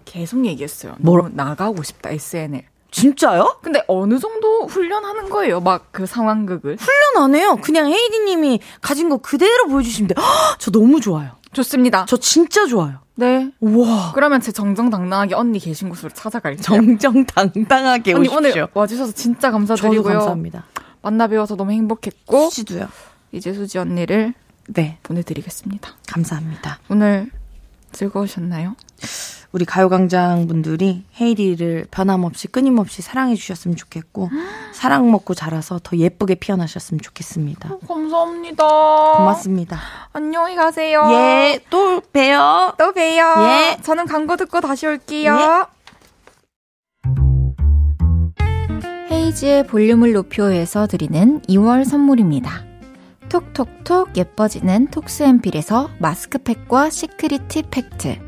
[0.05, 0.95] 계속 얘기했어요.
[0.99, 2.65] 너무 나가고 싶다 SNL.
[2.91, 3.59] 진짜요?
[3.63, 5.61] 근데 어느 정도 훈련하는 거예요.
[5.61, 6.77] 막 그 상황극을.
[6.81, 7.59] 훈련 안 해요.
[7.63, 10.25] 그냥 헤이디님이 가진 거 그대로 보여주시면 돼요.
[10.25, 11.33] 헉, 저 너무 좋아요.
[11.53, 12.07] 좋습니다.
[12.07, 13.01] 저 진짜 좋아요.
[13.15, 13.51] 네.
[13.61, 14.13] 우와.
[14.15, 16.97] 그러면 제 정정당당하게 언니 계신 곳으로 찾아갈게요.
[16.99, 18.63] 정정당당하게 언니 오십시오.
[18.63, 20.03] 오늘 와주셔서 진짜 감사드리고요.
[20.03, 20.65] 감사합니다.
[21.03, 22.89] 만나 뵈어서 너무 행복했고 수지도요.
[23.33, 24.35] 이제 수지 언니를
[24.69, 25.91] 네, 보내드리겠습니다.
[26.07, 26.79] 감사합니다.
[26.89, 27.31] 오늘
[27.93, 28.77] 즐거우셨나요?
[29.51, 34.29] 우리 가요광장 분들이 헤이디를 변함없이 끊임없이 사랑해 주셨으면 좋겠고
[34.73, 37.79] 사랑 먹고 자라서 더 예쁘게 피어나셨으면 좋겠습니다.
[37.87, 38.67] 감사합니다.
[39.17, 39.79] 고맙습니다.
[40.13, 41.03] 안녕히 가세요.
[41.11, 42.75] 예, 또 봬요.
[42.79, 43.35] 또 봬요.
[43.39, 43.79] 예.
[43.83, 45.67] 저는 광고 듣고 다시 올게요.
[49.11, 52.65] 헤이즈의 볼륨을 높여요에서 드리는 2월 선물입니다.
[53.31, 58.28] 톡톡톡 예뻐지는 톡스앤필에서 마스크팩과 시크릿 티 팩트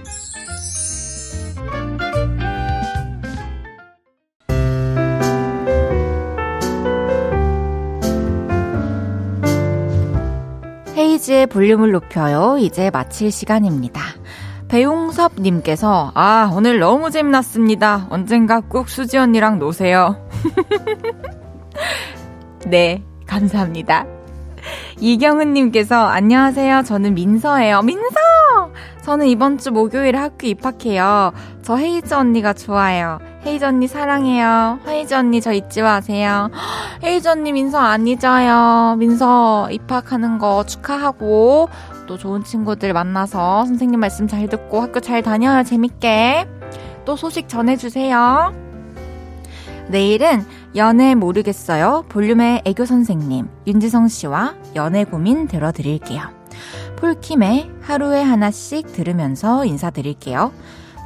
[11.21, 12.57] 헤이즈의 볼륨을 높여요.
[12.59, 14.01] 이제 마칠 시간입니다.
[14.67, 18.07] 배용섭님께서, 아, 오늘 너무 재미났습니다.
[18.09, 20.27] 언젠가 꼭 수지 언니랑 노세요.
[22.67, 24.05] 네, 감사합니다.
[24.99, 26.83] 이경은님께서, 안녕하세요.
[26.83, 27.81] 저는 민서예요.
[27.81, 28.17] 민서!
[29.03, 31.33] 저는 이번 주 목요일에 학교 입학해요.
[31.61, 33.19] 저 헤이즈 언니가 좋아요.
[33.45, 34.79] 헤이즈 언니 사랑해요.
[34.87, 36.49] 헤이즈 언니 저 잊지 마세요.
[37.03, 38.95] 헤이즈 언니 민서 안 잊어요.
[38.97, 41.69] 민서 입학하는 거 축하하고
[42.05, 45.63] 또 좋은 친구들 만나서 선생님 말씀 잘 듣고 학교 잘 다녀요.
[45.63, 46.47] 재밌게.
[47.05, 48.70] 또 소식 전해주세요.
[49.91, 50.45] 내일은
[50.75, 52.05] 연애 모르겠어요.
[52.09, 56.21] 볼륨의 애교 선생님 윤지성 씨와 연애 고민 들어드릴게요.
[56.97, 60.53] 폴킴의 하루에 하나씩 들으면서 인사드릴게요.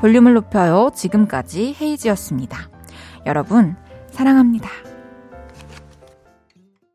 [0.02, 0.92] 볼륨을 높여요.
[0.94, 2.70] 지금까지 헤이지였습니다.
[3.26, 3.76] 여러분,
[4.12, 4.70] 사랑합니다.